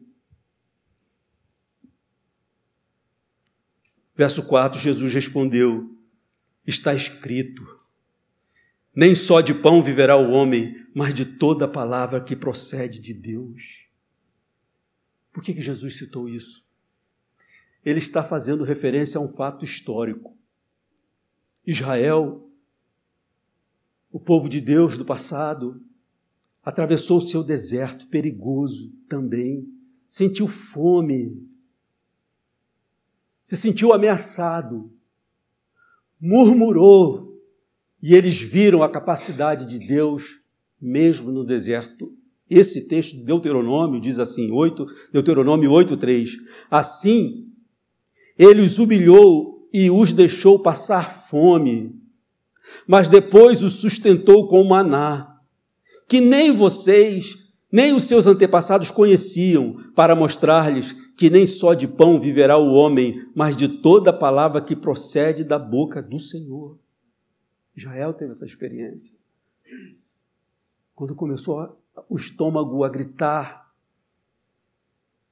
[4.15, 5.93] Verso 4, Jesus respondeu:
[6.65, 7.77] Está escrito
[8.97, 13.85] nem só de pão viverá o homem, mas de toda palavra que procede de Deus.
[15.31, 16.65] Por que, que Jesus citou isso?
[17.85, 20.35] Ele está fazendo referência a um fato histórico.
[21.63, 22.46] Israel,
[24.11, 25.81] o povo de Deus do passado,
[26.63, 29.67] atravessou o seu deserto perigoso também,
[30.07, 31.47] sentiu fome,
[33.43, 34.91] se sentiu ameaçado,
[36.19, 37.27] murmurou,
[38.01, 40.41] e eles viram a capacidade de Deus
[40.79, 42.13] mesmo no deserto.
[42.49, 46.37] Esse texto de Deuteronômio diz assim, 8, Deuteronômio 8:3.
[46.69, 47.49] Assim,
[48.37, 51.96] ele os humilhou e os deixou passar fome,
[52.87, 55.39] mas depois os sustentou com maná,
[56.07, 57.37] que nem vocês,
[57.71, 63.27] nem os seus antepassados conheciam, para mostrar-lhes que nem só de pão viverá o homem,
[63.35, 66.77] mas de toda palavra que procede da boca do Senhor.
[67.75, 69.17] Israel teve essa experiência.
[70.95, 71.77] Quando começou
[72.07, 73.66] o estômago a gritar,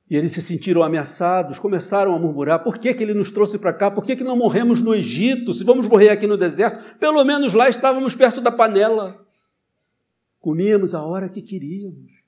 [0.09, 3.73] e eles se sentiram ameaçados, começaram a murmurar: por que, que ele nos trouxe para
[3.73, 3.89] cá?
[3.89, 5.53] Por que, que não morremos no Egito?
[5.53, 9.25] Se vamos morrer aqui no deserto, pelo menos lá estávamos perto da panela.
[10.39, 12.23] Comíamos a hora que queríamos.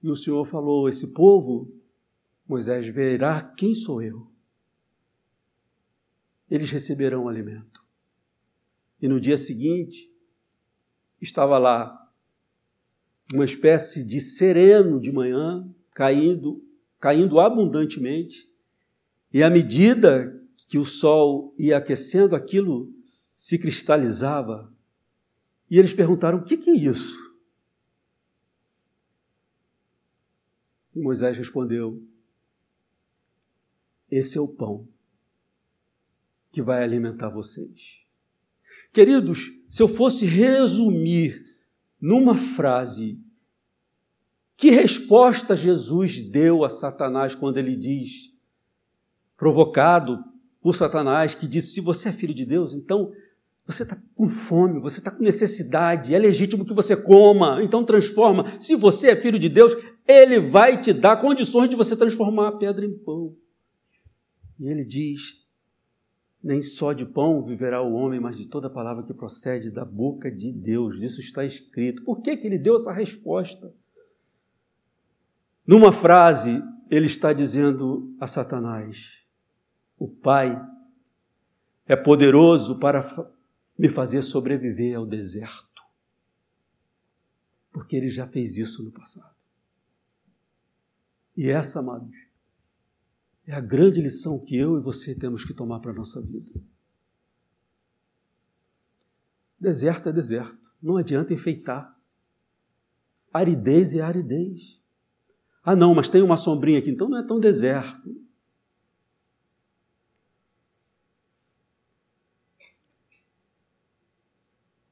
[0.00, 1.74] E o Senhor falou: esse povo,
[2.46, 4.30] Moisés verá quem sou eu.
[6.48, 7.82] Eles receberão alimento.
[9.00, 10.08] E no dia seguinte,
[11.20, 11.98] estava lá
[13.32, 16.62] uma espécie de sereno de manhã, caindo,
[16.98, 18.50] caindo abundantemente,
[19.32, 22.92] e à medida que o sol ia aquecendo, aquilo
[23.32, 24.72] se cristalizava.
[25.70, 27.16] E eles perguntaram: o que, que é isso?
[30.94, 32.02] E Moisés respondeu:
[34.10, 34.86] Esse é o pão
[36.50, 38.02] que vai alimentar vocês.
[38.92, 41.42] Queridos, se eu fosse resumir
[41.98, 43.24] numa frase,
[44.56, 48.32] que resposta Jesus deu a Satanás quando ele diz,
[49.36, 50.18] provocado
[50.60, 53.12] por Satanás, que disse: se você é filho de Deus, então
[53.66, 58.60] você está com fome, você está com necessidade, é legítimo que você coma, então transforma.
[58.60, 59.74] Se você é filho de Deus,
[60.06, 63.36] Ele vai te dar condições de você transformar a pedra em pão.
[64.58, 65.46] E ele diz:
[66.42, 70.30] nem só de pão viverá o homem, mas de toda palavra que procede da boca
[70.30, 70.96] de Deus.
[71.02, 72.02] Isso está escrito.
[72.04, 73.72] Por que, que ele deu essa resposta?
[75.72, 79.10] Numa frase, ele está dizendo a Satanás:
[79.98, 80.54] O Pai
[81.86, 83.32] é poderoso para
[83.78, 85.82] me fazer sobreviver ao deserto.
[87.72, 89.34] Porque ele já fez isso no passado.
[91.34, 92.18] E essa, amados,
[93.46, 96.60] é a grande lição que eu e você temos que tomar para a nossa vida.
[99.58, 100.70] Deserto é deserto.
[100.82, 101.98] Não adianta enfeitar.
[103.32, 104.81] Aridez é aridez.
[105.62, 108.22] Ah, não, mas tem uma sombrinha aqui, então não é tão deserto.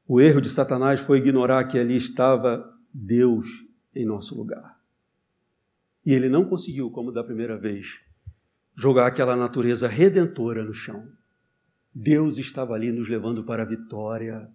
[0.07, 3.47] O erro de Satanás foi ignorar que ali estava Deus
[3.95, 4.81] em nosso lugar.
[6.05, 8.01] E ele não conseguiu, como da primeira vez,
[8.77, 11.07] jogar aquela natureza redentora no chão.
[11.95, 14.51] Deus estava ali nos levando para a vitória.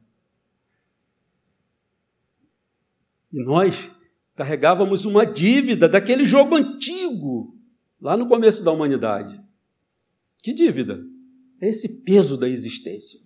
[3.32, 3.90] E nós
[4.36, 7.58] carregávamos uma dívida daquele jogo antigo,
[8.00, 9.42] lá no começo da humanidade.
[10.44, 11.04] Que dívida?
[11.62, 13.20] É esse peso da existência.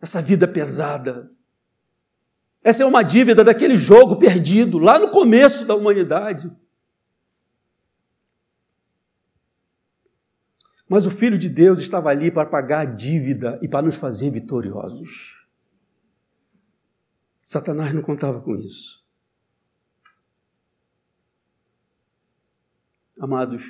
[0.00, 1.30] Essa vida pesada.
[2.62, 6.50] Essa é uma dívida daquele jogo perdido lá no começo da humanidade.
[10.88, 14.30] Mas o Filho de Deus estava ali para pagar a dívida e para nos fazer
[14.30, 15.45] vitoriosos.
[17.46, 19.06] Satanás não contava com isso.
[23.16, 23.62] Amados,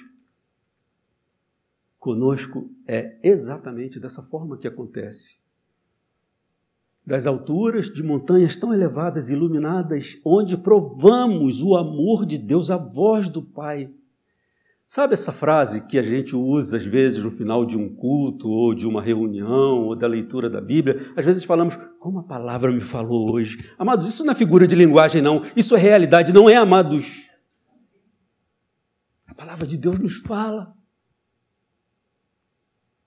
[1.98, 5.38] conosco é exatamente dessa forma que acontece.
[7.04, 13.28] Das alturas de montanhas tão elevadas, iluminadas, onde provamos o amor de Deus, a voz
[13.28, 13.92] do Pai
[14.86, 18.72] Sabe essa frase que a gente usa às vezes no final de um culto, ou
[18.72, 21.12] de uma reunião, ou da leitura da Bíblia?
[21.16, 23.68] Às vezes falamos, como a palavra me falou hoje.
[23.76, 25.42] Amados, isso não é figura de linguagem, não.
[25.56, 27.28] Isso é realidade, não é, amados?
[29.26, 30.72] A palavra de Deus nos fala.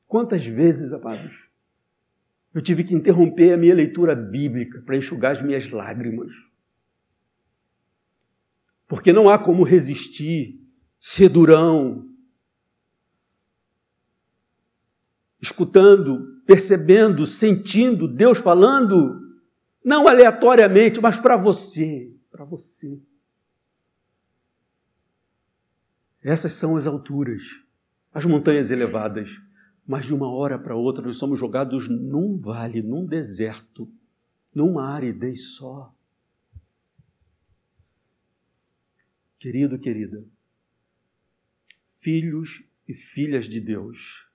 [0.05, 1.47] Quantas vezes, amados,
[2.53, 6.29] eu tive que interromper a minha leitura bíblica para enxugar as minhas lágrimas.
[8.85, 10.59] Porque não há como resistir
[10.99, 12.09] ser durão,
[15.41, 19.39] escutando, percebendo, sentindo Deus falando,
[19.83, 22.99] não aleatoriamente, mas para você, para você.
[26.21, 27.41] Essas são as alturas,
[28.13, 29.29] as montanhas elevadas,
[29.87, 33.89] mas de uma hora para outra nós somos jogados num vale, num deserto,
[34.53, 35.93] numa aridez só.
[39.39, 40.25] Querido, querida,
[41.99, 44.27] filhos e filhas de Deus,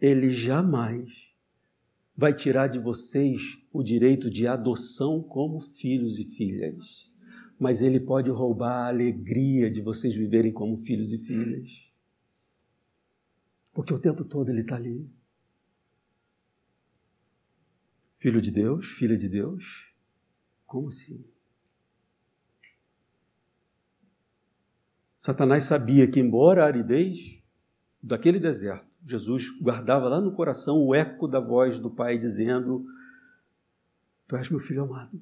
[0.00, 1.32] Ele jamais
[2.16, 7.12] vai tirar de vocês o direito de adoção como filhos e filhas,
[7.58, 11.90] mas Ele pode roubar a alegria de vocês viverem como filhos e filhas.
[13.72, 15.08] Porque o tempo todo Ele está ali.
[18.18, 19.92] Filho de Deus, filha de Deus?
[20.66, 21.24] Como assim?
[25.22, 27.40] Satanás sabia que, embora a aridez
[28.02, 32.84] daquele deserto, Jesus guardava lá no coração o eco da voz do Pai dizendo:
[34.26, 35.20] Tu és meu filho amado.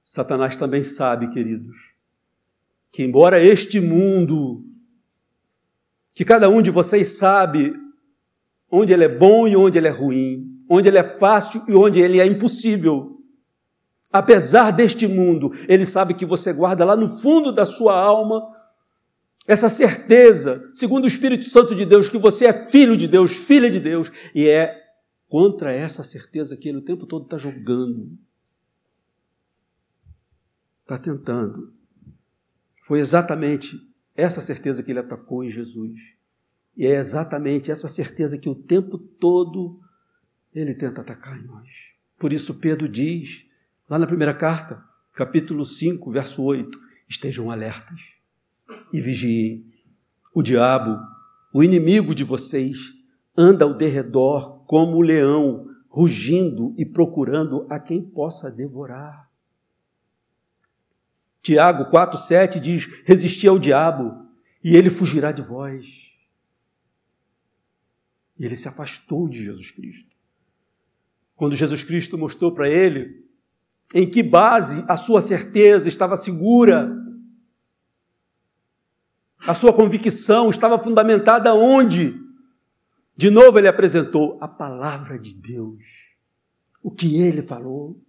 [0.00, 1.92] Satanás também sabe, queridos,
[2.92, 4.64] que embora este mundo,
[6.14, 7.74] que cada um de vocês sabe
[8.70, 11.98] onde ele é bom e onde ele é ruim, onde ele é fácil e onde
[11.98, 13.20] ele é impossível.
[14.12, 18.40] Apesar deste mundo, ele sabe que você guarda lá no fundo da sua alma
[19.50, 23.68] essa certeza, segundo o Espírito Santo de Deus, que você é filho de Deus, filha
[23.68, 24.80] de Deus, e é
[25.28, 28.16] contra essa certeza que ele o tempo todo está jogando,
[30.82, 31.74] está tentando.
[32.84, 33.76] Foi exatamente
[34.14, 35.98] essa certeza que ele atacou em Jesus.
[36.76, 39.80] E é exatamente essa certeza que o tempo todo
[40.54, 41.68] ele tenta atacar em nós.
[42.16, 43.44] Por isso, Pedro diz,
[43.88, 44.80] lá na primeira carta,
[45.12, 46.78] capítulo 5, verso 8:
[47.08, 48.19] estejam alertas
[48.92, 49.64] e vigiem.
[50.34, 50.98] O diabo,
[51.52, 52.78] o inimigo de vocês,
[53.36, 59.28] anda ao derredor como o leão, rugindo e procurando a quem possa devorar.
[61.42, 64.26] Tiago 4,7 diz: Resisti ao diabo,
[64.62, 65.86] e ele fugirá de vós.
[68.38, 70.14] E ele se afastou de Jesus Cristo.
[71.34, 73.24] Quando Jesus Cristo mostrou para ele
[73.94, 76.86] em que base a sua certeza estava segura,
[79.46, 82.14] a sua convicção estava fundamentada onde?
[83.16, 86.16] De novo ele apresentou a palavra de Deus,
[86.82, 88.00] o que ele falou.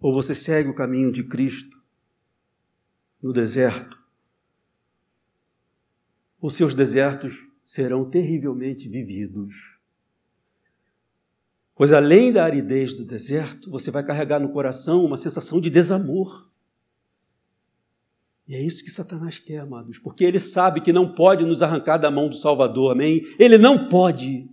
[0.00, 1.76] Ou você segue o caminho de Cristo
[3.22, 3.98] no deserto,
[6.40, 7.34] os seus desertos
[7.64, 9.76] serão terrivelmente vividos.
[11.74, 16.47] Pois além da aridez do deserto, você vai carregar no coração uma sensação de desamor
[18.48, 21.98] E é isso que Satanás quer, amados, porque ele sabe que não pode nos arrancar
[21.98, 23.22] da mão do Salvador, amém?
[23.38, 24.48] Ele não pode.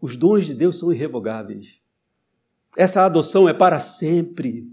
[0.00, 1.80] Os dons de Deus são irrevogáveis.
[2.76, 4.68] Essa adoção é para sempre.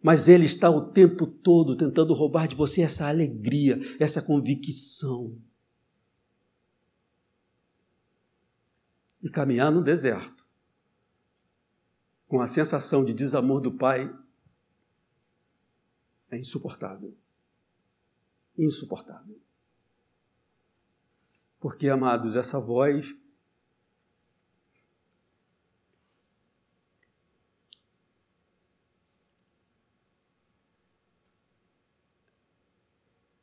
[0.00, 5.36] Mas ele está o tempo todo tentando roubar de você essa alegria, essa convicção.
[9.20, 10.46] E caminhar no deserto,
[12.28, 14.08] com a sensação de desamor do Pai
[16.30, 17.16] é insuportável.
[18.56, 19.40] Insuportável.
[21.60, 23.14] Porque, amados, essa voz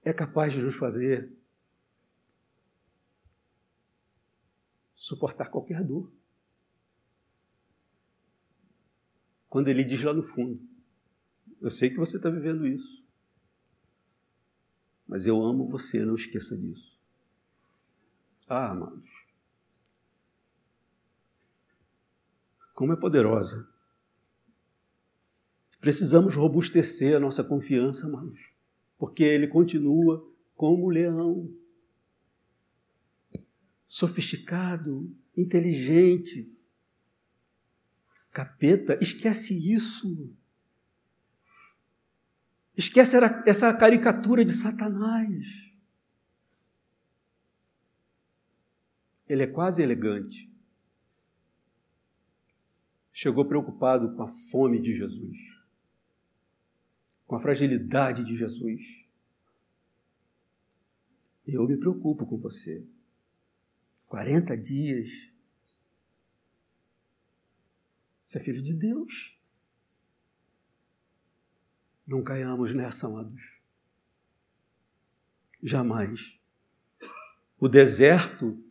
[0.04, 1.36] é capaz de nos fazer
[4.94, 6.12] suportar qualquer dor.
[9.50, 10.75] Quando ele diz lá no fundo,
[11.66, 13.04] eu sei que você está vivendo isso.
[15.08, 16.96] Mas eu amo você, não esqueça disso.
[18.48, 19.10] Ah, amados.
[22.76, 23.68] Como é poderosa.
[25.80, 28.40] Precisamos robustecer a nossa confiança, amados.
[28.96, 30.24] Porque ele continua
[30.56, 31.52] como leão.
[33.88, 36.48] Sofisticado, inteligente.
[38.32, 40.32] Capeta, esquece isso.
[42.78, 45.66] Esquece essa caricatura de Satanás.
[49.28, 50.52] Ele é quase elegante.
[53.14, 55.38] Chegou preocupado com a fome de Jesus,
[57.26, 59.06] com a fragilidade de Jesus.
[61.48, 62.86] Eu me preocupo com você.
[64.08, 65.10] 40 dias.
[68.24, 69.35] Você é filho de Deus.
[72.08, 73.42] Não caiamos nessa, amados.
[75.62, 76.20] Jamais.
[77.60, 78.64] O deserto,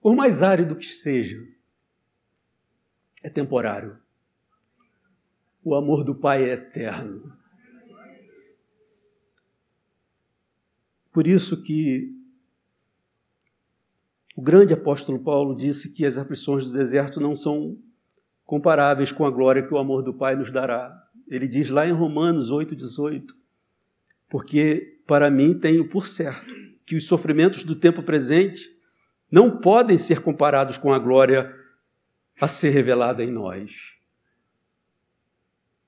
[0.00, 1.42] por mais árido que seja,
[3.22, 3.98] é temporário.
[5.64, 7.36] O amor do Pai é eterno.
[11.10, 12.14] Por isso que
[14.36, 17.82] o grande apóstolo Paulo disse que as aflições do deserto não são
[18.46, 20.96] comparáveis com a glória que o amor do Pai nos dará.
[21.28, 23.26] Ele diz lá em Romanos 8,18:
[24.30, 26.54] Porque para mim tenho por certo
[26.86, 28.64] que os sofrimentos do tempo presente
[29.30, 31.52] não podem ser comparados com a glória
[32.40, 33.72] a ser revelada em nós.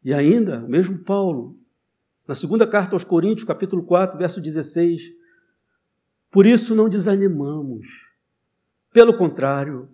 [0.05, 1.57] E ainda, o mesmo Paulo,
[2.27, 5.03] na segunda carta aos Coríntios, capítulo 4, verso 16,
[6.31, 7.87] por isso não desanimamos.
[8.93, 9.89] Pelo contrário,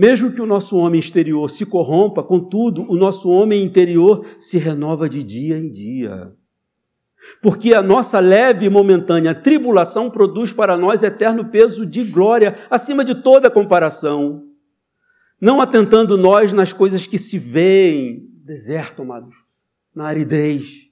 [0.00, 5.06] mesmo que o nosso homem exterior se corrompa, contudo, o nosso homem interior se renova
[5.10, 6.32] de dia em dia.
[7.42, 13.04] Porque a nossa leve e momentânea tribulação produz para nós eterno peso de glória, acima
[13.04, 14.42] de toda comparação.
[15.38, 19.34] Não atentando nós nas coisas que se veem, deserto, amados,
[19.94, 20.88] na aridez,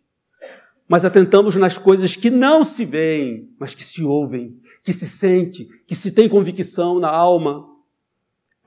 [0.87, 4.55] mas atentamos nas coisas que não se veem, mas que se ouvem,
[4.85, 7.78] que se sente, que se tem convicção na alma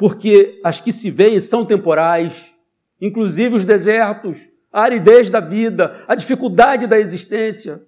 [0.02, 2.52] porque as que se veem são temporais,
[3.00, 7.88] inclusive os desertos, a aridez da vida, a dificuldade da existência.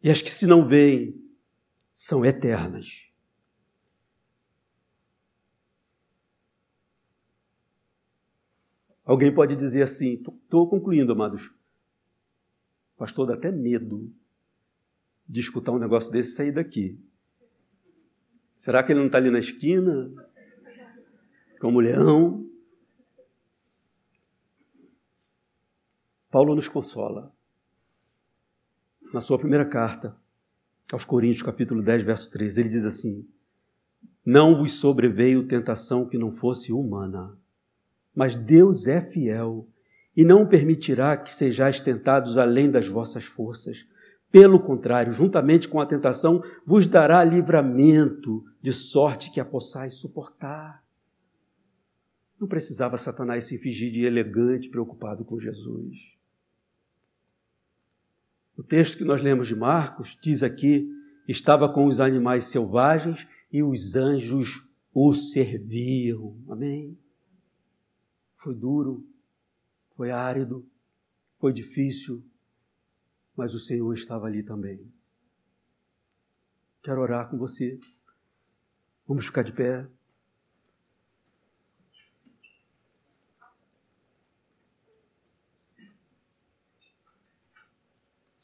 [0.00, 1.20] E as que se não veem
[1.90, 3.10] são eternas.
[9.04, 11.52] Alguém pode dizer assim: estou concluindo, amados.
[12.96, 14.08] Pastor, dá até medo
[15.28, 16.96] de escutar um negócio desse sair daqui.
[18.56, 20.25] Será que ele não está ali na esquina?
[21.66, 22.48] Como leão.
[26.30, 27.34] Paulo nos consola.
[29.12, 30.16] Na sua primeira carta
[30.92, 33.28] aos Coríntios, capítulo 10, verso 13, ele diz assim:
[34.24, 37.36] Não vos sobreveio tentação que não fosse humana,
[38.14, 39.68] mas Deus é fiel
[40.16, 43.84] e não permitirá que sejais tentados além das vossas forças.
[44.30, 50.85] Pelo contrário, juntamente com a tentação, vos dará livramento, de sorte que a possais suportar.
[52.38, 56.16] Não precisava Satanás se fingir de elegante, preocupado com Jesus.
[58.56, 60.90] O texto que nós lemos de Marcos diz aqui:
[61.28, 66.36] estava com os animais selvagens e os anjos o serviam.
[66.48, 66.98] Amém?
[68.34, 69.06] Foi duro,
[69.96, 70.66] foi árido,
[71.38, 72.24] foi difícil,
[73.36, 74.80] mas o Senhor estava ali também.
[76.82, 77.78] Quero orar com você.
[79.06, 79.86] Vamos ficar de pé.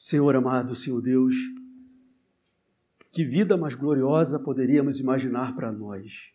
[0.05, 1.33] Senhor amado, Senhor Deus,
[3.13, 6.33] que vida mais gloriosa poderíamos imaginar para nós?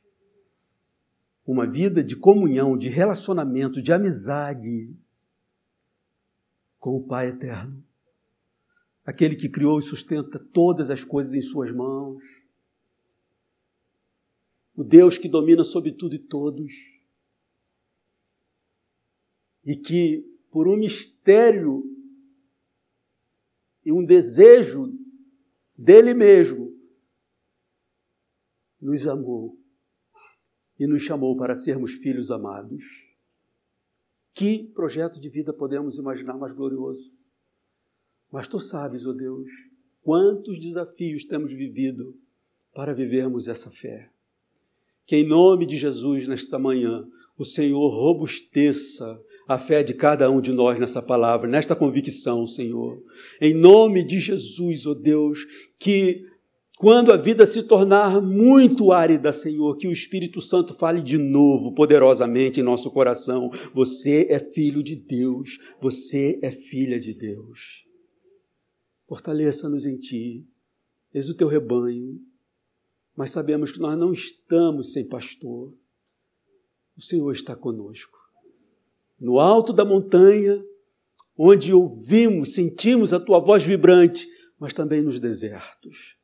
[1.45, 4.95] Uma vida de comunhão, de relacionamento, de amizade
[6.80, 7.84] com o Pai eterno,
[9.03, 12.24] aquele que criou e sustenta todas as coisas em Suas mãos,
[14.78, 16.72] o Deus que domina sobre tudo e todos,
[19.65, 21.97] e que, por um mistério
[23.88, 24.91] e um desejo
[25.73, 26.77] dele mesmo,
[28.81, 29.57] nos amou
[30.77, 32.83] e nos chamou para sermos filhos amados.
[34.33, 37.13] Que projeto de vida podemos imaginar mais glorioso?
[38.29, 39.49] Mas tu sabes, ó oh Deus,
[40.01, 42.19] quantos desafios temos vivido
[42.73, 44.11] para vivermos essa fé.
[45.05, 47.07] Que em nome de Jesus, nesta manhã,
[47.38, 49.17] o Senhor robusteça
[49.48, 53.02] a fé de cada um de nós nessa palavra, nesta convicção, Senhor.
[53.41, 55.39] Em nome de Jesus, ó oh Deus,
[55.80, 56.26] que
[56.78, 61.74] quando a vida se tornar muito árida, Senhor, que o Espírito Santo fale de novo,
[61.74, 63.50] poderosamente em nosso coração.
[63.74, 67.84] Você é filho de Deus, você é filha de Deus.
[69.08, 70.45] Fortaleça-nos em Ti,
[71.14, 72.20] eis o Teu rebanho,
[73.16, 75.74] mas sabemos que nós não estamos sem pastor.
[76.95, 78.16] O Senhor está conosco.
[79.20, 80.63] No alto da montanha,
[81.38, 84.28] onde ouvimos, sentimos a tua voz vibrante,
[84.59, 86.18] mas também nos desertos.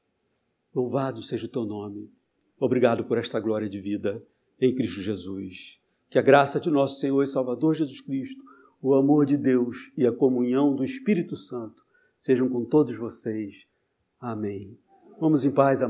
[0.74, 2.10] Louvado seja o teu nome.
[2.60, 4.24] Obrigado por esta glória de vida
[4.60, 5.80] em Cristo Jesus.
[6.10, 8.44] Que a graça de nosso Senhor e Salvador Jesus Cristo,
[8.82, 11.84] o amor de Deus e a comunhão do Espírito Santo
[12.18, 13.66] sejam com todos vocês.
[14.20, 14.78] Amém.
[15.20, 15.82] Vamos em paz,